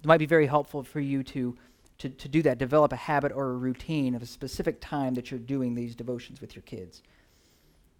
It 0.00 0.06
might 0.06 0.18
be 0.18 0.26
very 0.26 0.46
helpful 0.46 0.82
for 0.82 1.00
you 1.00 1.22
to 1.24 1.56
to, 1.98 2.08
to 2.08 2.28
do 2.28 2.42
that, 2.42 2.58
develop 2.58 2.92
a 2.92 2.96
habit 2.96 3.32
or 3.32 3.50
a 3.50 3.56
routine 3.56 4.14
of 4.14 4.22
a 4.22 4.26
specific 4.26 4.80
time 4.80 5.14
that 5.14 5.30
you're 5.30 5.40
doing 5.40 5.74
these 5.74 5.94
devotions 5.94 6.40
with 6.40 6.54
your 6.54 6.62
kids. 6.62 7.02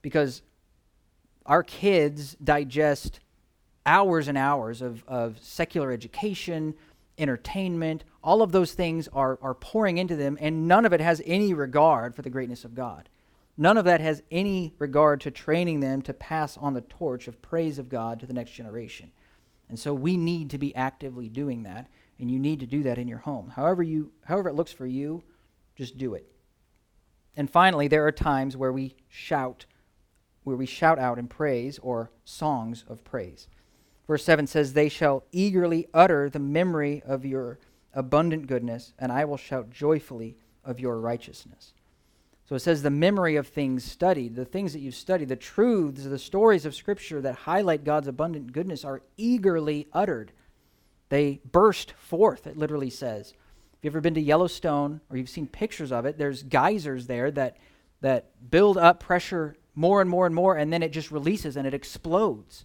Because 0.02 0.42
our 1.46 1.62
kids 1.62 2.36
digest 2.42 3.20
hours 3.86 4.28
and 4.28 4.36
hours 4.36 4.82
of, 4.82 5.04
of 5.06 5.38
secular 5.40 5.92
education, 5.92 6.74
entertainment, 7.18 8.04
all 8.22 8.42
of 8.42 8.52
those 8.52 8.72
things 8.72 9.08
are, 9.12 9.38
are 9.40 9.54
pouring 9.54 9.98
into 9.98 10.16
them, 10.16 10.36
and 10.40 10.68
none 10.68 10.84
of 10.84 10.92
it 10.92 11.00
has 11.00 11.22
any 11.24 11.54
regard 11.54 12.14
for 12.14 12.22
the 12.22 12.30
greatness 12.30 12.64
of 12.64 12.74
God. 12.74 13.08
None 13.56 13.78
of 13.78 13.86
that 13.86 14.00
has 14.02 14.22
any 14.30 14.74
regard 14.78 15.22
to 15.22 15.30
training 15.30 15.80
them 15.80 16.02
to 16.02 16.12
pass 16.12 16.58
on 16.58 16.74
the 16.74 16.82
torch 16.82 17.26
of 17.26 17.40
praise 17.40 17.78
of 17.78 17.88
God 17.88 18.20
to 18.20 18.26
the 18.26 18.34
next 18.34 18.50
generation. 18.50 19.12
And 19.68 19.78
so 19.78 19.94
we 19.94 20.16
need 20.16 20.50
to 20.50 20.58
be 20.58 20.74
actively 20.74 21.28
doing 21.28 21.62
that 21.62 21.88
and 22.18 22.30
you 22.30 22.38
need 22.38 22.60
to 22.60 22.66
do 22.66 22.82
that 22.84 22.98
in 22.98 23.08
your 23.08 23.18
home. 23.18 23.52
However 23.54 23.82
you 23.82 24.12
however 24.24 24.48
it 24.48 24.54
looks 24.54 24.72
for 24.72 24.86
you, 24.86 25.22
just 25.76 25.98
do 25.98 26.14
it. 26.14 26.26
And 27.36 27.50
finally, 27.50 27.88
there 27.88 28.06
are 28.06 28.12
times 28.12 28.56
where 28.56 28.72
we 28.72 28.96
shout 29.08 29.66
where 30.44 30.56
we 30.56 30.66
shout 30.66 30.98
out 30.98 31.18
in 31.18 31.26
praise 31.26 31.78
or 31.80 32.10
songs 32.24 32.84
of 32.88 33.02
praise. 33.02 33.48
Verse 34.06 34.24
7 34.24 34.46
says, 34.46 34.72
They 34.72 34.88
shall 34.88 35.24
eagerly 35.32 35.88
utter 35.92 36.30
the 36.30 36.38
memory 36.38 37.02
of 37.04 37.24
your 37.24 37.58
abundant 37.92 38.46
goodness, 38.46 38.92
and 38.98 39.10
I 39.10 39.24
will 39.24 39.36
shout 39.36 39.70
joyfully 39.70 40.36
of 40.64 40.78
your 40.78 41.00
righteousness. 41.00 41.72
So 42.48 42.54
it 42.54 42.60
says 42.60 42.82
the 42.82 42.90
memory 42.90 43.34
of 43.34 43.48
things 43.48 43.82
studied, 43.82 44.36
the 44.36 44.44
things 44.44 44.72
that 44.72 44.78
you've 44.78 44.94
studied, 44.94 45.28
the 45.28 45.36
truths, 45.36 46.04
the 46.04 46.18
stories 46.18 46.64
of 46.64 46.76
Scripture 46.76 47.20
that 47.22 47.34
highlight 47.34 47.82
God's 47.82 48.06
abundant 48.06 48.52
goodness 48.52 48.84
are 48.84 49.02
eagerly 49.16 49.88
uttered. 49.92 50.30
They 51.08 51.40
burst 51.50 51.92
forth, 51.92 52.46
it 52.46 52.56
literally 52.56 52.90
says. 52.90 53.30
If 53.30 53.84
you've 53.84 53.92
ever 53.92 54.00
been 54.00 54.14
to 54.14 54.20
Yellowstone 54.20 55.00
or 55.10 55.16
you've 55.16 55.28
seen 55.28 55.46
pictures 55.46 55.92
of 55.92 56.06
it, 56.06 56.18
there's 56.18 56.42
geysers 56.42 57.06
there 57.06 57.30
that, 57.32 57.56
that 58.00 58.50
build 58.50 58.76
up 58.76 59.00
pressure 59.00 59.56
more 59.74 60.00
and 60.00 60.08
more 60.08 60.26
and 60.26 60.34
more, 60.34 60.56
and 60.56 60.72
then 60.72 60.82
it 60.82 60.92
just 60.92 61.10
releases 61.10 61.56
and 61.56 61.66
it 61.66 61.74
explodes. 61.74 62.64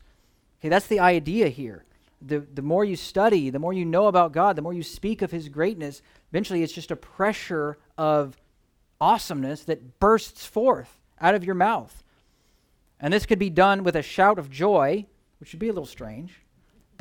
Okay, 0.59 0.69
that's 0.69 0.87
the 0.87 0.99
idea 0.99 1.49
here. 1.49 1.85
The, 2.21 2.39
the 2.39 2.61
more 2.61 2.85
you 2.85 2.95
study, 2.95 3.49
the 3.49 3.59
more 3.59 3.73
you 3.73 3.83
know 3.83 4.07
about 4.07 4.31
God, 4.31 4.55
the 4.55 4.61
more 4.61 4.73
you 4.73 4.83
speak 4.83 5.21
of 5.21 5.31
His 5.31 5.49
greatness, 5.49 6.01
eventually 6.31 6.63
it's 6.63 6.73
just 6.73 6.91
a 6.91 6.95
pressure 6.95 7.77
of 7.97 8.39
awesomeness 8.99 9.63
that 9.63 9.99
bursts 9.99 10.45
forth 10.45 10.99
out 11.19 11.35
of 11.35 11.43
your 11.43 11.55
mouth. 11.55 12.03
And 12.99 13.11
this 13.11 13.25
could 13.25 13.39
be 13.39 13.49
done 13.49 13.83
with 13.83 13.95
a 13.95 14.03
shout 14.03 14.37
of 14.37 14.49
joy, 14.49 15.07
which 15.39 15.51
would 15.51 15.59
be 15.59 15.69
a 15.69 15.73
little 15.73 15.87
strange. 15.87 16.41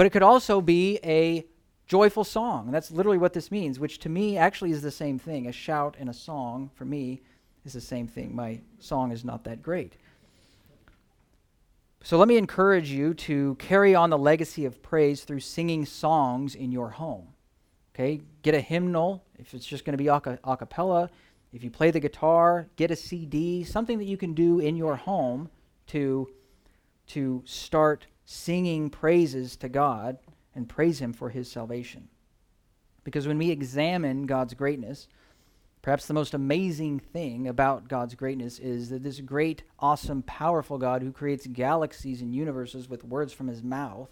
But 0.00 0.06
it 0.06 0.12
could 0.12 0.22
also 0.22 0.62
be 0.62 0.98
a 1.04 1.44
joyful 1.86 2.24
song. 2.24 2.64
And 2.64 2.74
that's 2.74 2.90
literally 2.90 3.18
what 3.18 3.34
this 3.34 3.50
means, 3.50 3.78
which 3.78 3.98
to 3.98 4.08
me 4.08 4.38
actually 4.38 4.70
is 4.70 4.80
the 4.80 4.90
same 4.90 5.18
thing. 5.18 5.46
A 5.46 5.52
shout 5.52 5.94
and 6.00 6.08
a 6.08 6.14
song, 6.14 6.70
for 6.74 6.86
me, 6.86 7.20
is 7.66 7.74
the 7.74 7.82
same 7.82 8.08
thing. 8.08 8.34
My 8.34 8.60
song 8.78 9.12
is 9.12 9.26
not 9.26 9.44
that 9.44 9.60
great. 9.60 9.96
So 12.02 12.16
let 12.16 12.28
me 12.28 12.38
encourage 12.38 12.90
you 12.90 13.12
to 13.12 13.56
carry 13.56 13.94
on 13.94 14.08
the 14.08 14.16
legacy 14.16 14.64
of 14.64 14.82
praise 14.82 15.24
through 15.24 15.40
singing 15.40 15.84
songs 15.84 16.54
in 16.54 16.72
your 16.72 16.88
home. 16.88 17.34
Okay? 17.94 18.22
Get 18.40 18.54
a 18.54 18.60
hymnal, 18.62 19.22
if 19.38 19.52
it's 19.52 19.66
just 19.66 19.84
going 19.84 19.98
to 19.98 20.02
be 20.02 20.08
a, 20.08 20.18
cappella. 20.18 21.10
If 21.52 21.62
you 21.62 21.70
play 21.70 21.90
the 21.90 22.00
guitar, 22.00 22.68
get 22.76 22.90
a 22.90 22.96
CD, 22.96 23.64
something 23.64 23.98
that 23.98 24.06
you 24.06 24.16
can 24.16 24.32
do 24.32 24.60
in 24.60 24.76
your 24.76 24.96
home 24.96 25.50
to, 25.88 26.26
to 27.08 27.42
start 27.44 28.06
singing 28.30 28.90
praises 28.90 29.56
to 29.56 29.68
God 29.68 30.18
and 30.54 30.68
praise 30.68 31.00
Him 31.00 31.12
for 31.12 31.30
His 31.30 31.50
salvation. 31.50 32.08
Because 33.04 33.26
when 33.26 33.38
we 33.38 33.50
examine 33.50 34.26
God's 34.26 34.54
greatness, 34.54 35.08
Perhaps 35.82 36.06
the 36.06 36.14
most 36.14 36.34
amazing 36.34 36.98
thing 36.98 37.48
about 37.48 37.88
God's 37.88 38.14
greatness 38.14 38.58
is 38.58 38.90
that 38.90 39.02
this 39.02 39.20
great, 39.20 39.62
awesome, 39.78 40.22
powerful 40.22 40.76
God 40.76 41.02
who 41.02 41.10
creates 41.10 41.46
galaxies 41.46 42.20
and 42.20 42.34
universes 42.34 42.88
with 42.88 43.02
words 43.02 43.32
from 43.32 43.48
his 43.48 43.62
mouth 43.62 44.10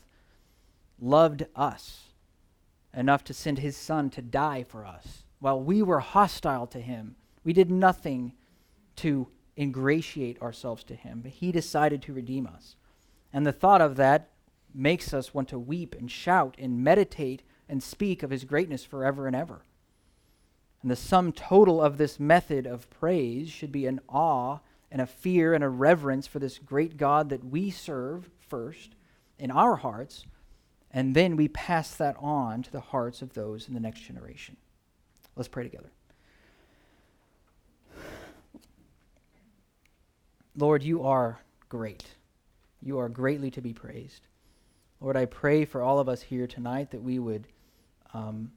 loved 0.99 1.45
us 1.55 2.05
enough 2.95 3.23
to 3.25 3.35
send 3.35 3.59
his 3.59 3.77
son 3.77 4.09
to 4.11 4.23
die 4.23 4.65
for 4.67 4.87
us. 4.87 5.25
While 5.41 5.61
we 5.61 5.83
were 5.83 6.01
hostile 6.01 6.67
to 6.69 6.81
him, 6.81 7.17
we 7.45 7.53
did 7.53 7.71
nothing 7.71 8.33
to 8.97 9.29
ingratiate 9.57 10.41
ourselves 10.41 10.85
to 10.85 10.95
him, 10.95 11.21
but 11.21 11.33
he 11.33 11.53
decided 11.53 12.01
to 12.03 12.15
redeem 12.15 12.47
us. 12.47 12.77
And 13.39 13.47
the 13.47 13.53
thought 13.53 13.81
of 13.81 13.95
that 13.95 14.31
makes 14.75 15.15
us 15.15 15.33
want 15.33 15.47
to 15.51 15.61
weep 15.61 15.95
and 15.97 16.11
shout 16.11 16.57
and 16.59 16.83
meditate 16.83 17.45
and 17.69 17.81
speak 17.81 18.25
of 18.25 18.31
his 18.31 18.43
greatness 18.43 18.85
forever 18.85 19.29
and 19.29 19.37
ever. 19.37 19.63
And 20.83 20.91
the 20.91 20.97
sum 20.97 21.31
total 21.31 21.81
of 21.81 21.99
this 21.99 22.19
method 22.19 22.67
of 22.67 22.91
praise 22.91 23.49
should 23.49 23.71
be 23.71 23.87
an 23.87 24.01
awe 24.09 24.59
and 24.91 25.01
a 25.01 25.07
fear 25.07 25.55
and 25.55 25.63
a 25.63 25.69
reverence 25.69 26.27
for 26.27 26.41
this 26.41 26.59
great 26.59 26.97
God 26.97 27.29
that 27.29 27.45
we 27.45 27.71
serve 27.71 28.29
first 28.49 28.97
in 29.39 29.53
our 29.53 29.77
hearts, 29.77 30.27
and 30.91 31.15
then 31.15 31.37
we 31.37 31.47
pass 31.47 31.95
that 31.95 32.17
on 32.19 32.65
to 32.65 32.73
the 32.73 32.81
hearts 32.81 33.23
of 33.23 33.35
those 33.35 33.69
in 33.69 33.75
the 33.75 33.79
next 33.79 34.01
generation. 34.01 34.57
Let's 35.37 35.47
pray 35.47 35.63
together. 35.63 35.93
Lord, 40.57 40.83
you 40.83 41.05
are 41.05 41.39
great. 41.69 42.05
You 42.81 42.99
are 42.99 43.09
greatly 43.09 43.51
to 43.53 43.61
be 43.61 43.73
praised. 43.73 44.23
Lord, 45.01 45.17
I 45.17 45.27
pray 45.27 45.65
for 45.65 45.83
all 45.83 45.99
of 45.99 46.09
us 46.09 46.23
here 46.23 46.47
tonight 46.47 46.91
that 46.91 47.03
we 47.03 47.19
would 47.19 47.47
um, 48.15 48.53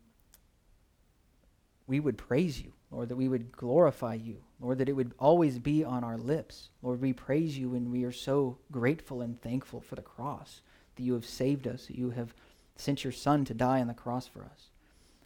we 1.88 2.00
would 2.00 2.18
praise 2.18 2.62
you, 2.62 2.72
Lord, 2.90 3.10
that 3.10 3.18
we 3.18 3.28
would 3.28 3.52
glorify 3.52 4.14
you, 4.14 4.38
Lord, 4.62 4.78
that 4.78 4.88
it 4.88 4.94
would 4.94 5.14
always 5.20 5.60
be 5.60 5.84
on 5.84 6.06
our 6.06 6.18
lips. 6.18 6.70
Lord, 6.82 7.02
we 7.02 7.12
praise 7.12 7.58
you 7.58 7.76
and 7.76 7.92
we 7.92 8.06
are 8.06 8.14
so 8.14 8.58
grateful 8.72 9.22
and 9.22 9.42
thankful 9.42 9.82
for 9.82 9.96
the 9.96 10.02
cross, 10.02 10.62
that 10.96 11.04
you 11.04 11.14
have 11.14 11.26
saved 11.26 11.68
us, 11.68 11.88
that 11.88 11.98
you 11.98 12.12
have 12.12 12.34
sent 12.78 13.04
your 13.04 13.12
Son 13.12 13.44
to 13.44 13.54
die 13.54 13.82
on 13.82 13.88
the 13.88 13.94
cross 13.94 14.26
for 14.26 14.46
us. 14.46 14.70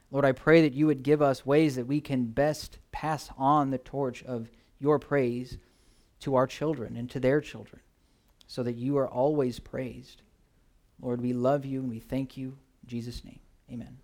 Lord, 0.10 0.26
I 0.26 0.32
pray 0.32 0.62
that 0.62 0.74
you 0.74 0.88
would 0.88 1.04
give 1.04 1.22
us 1.22 1.46
ways 1.46 1.76
that 1.76 1.86
we 1.86 2.02
can 2.02 2.26
best 2.26 2.80
pass 2.92 3.30
on 3.38 3.70
the 3.70 3.78
torch 3.78 4.24
of 4.24 4.50
your 4.80 4.98
praise 4.98 5.58
to 6.22 6.36
our 6.36 6.48
children 6.48 6.96
and 6.98 7.10
to 7.12 7.20
their 7.20 7.42
children, 7.42 7.82
so 8.48 8.64
that 8.64 8.76
you 8.76 8.98
are 8.98 9.08
always 9.08 9.60
praised. 9.60 10.22
Lord, 11.02 11.22
we 11.22 11.34
love 11.34 11.66
you 11.66 11.80
and 11.80 11.90
we 11.90 12.00
thank 12.00 12.38
you. 12.38 12.58
In 12.84 12.90
Jesus' 12.90 13.24
name, 13.24 13.40
amen. 13.72 13.98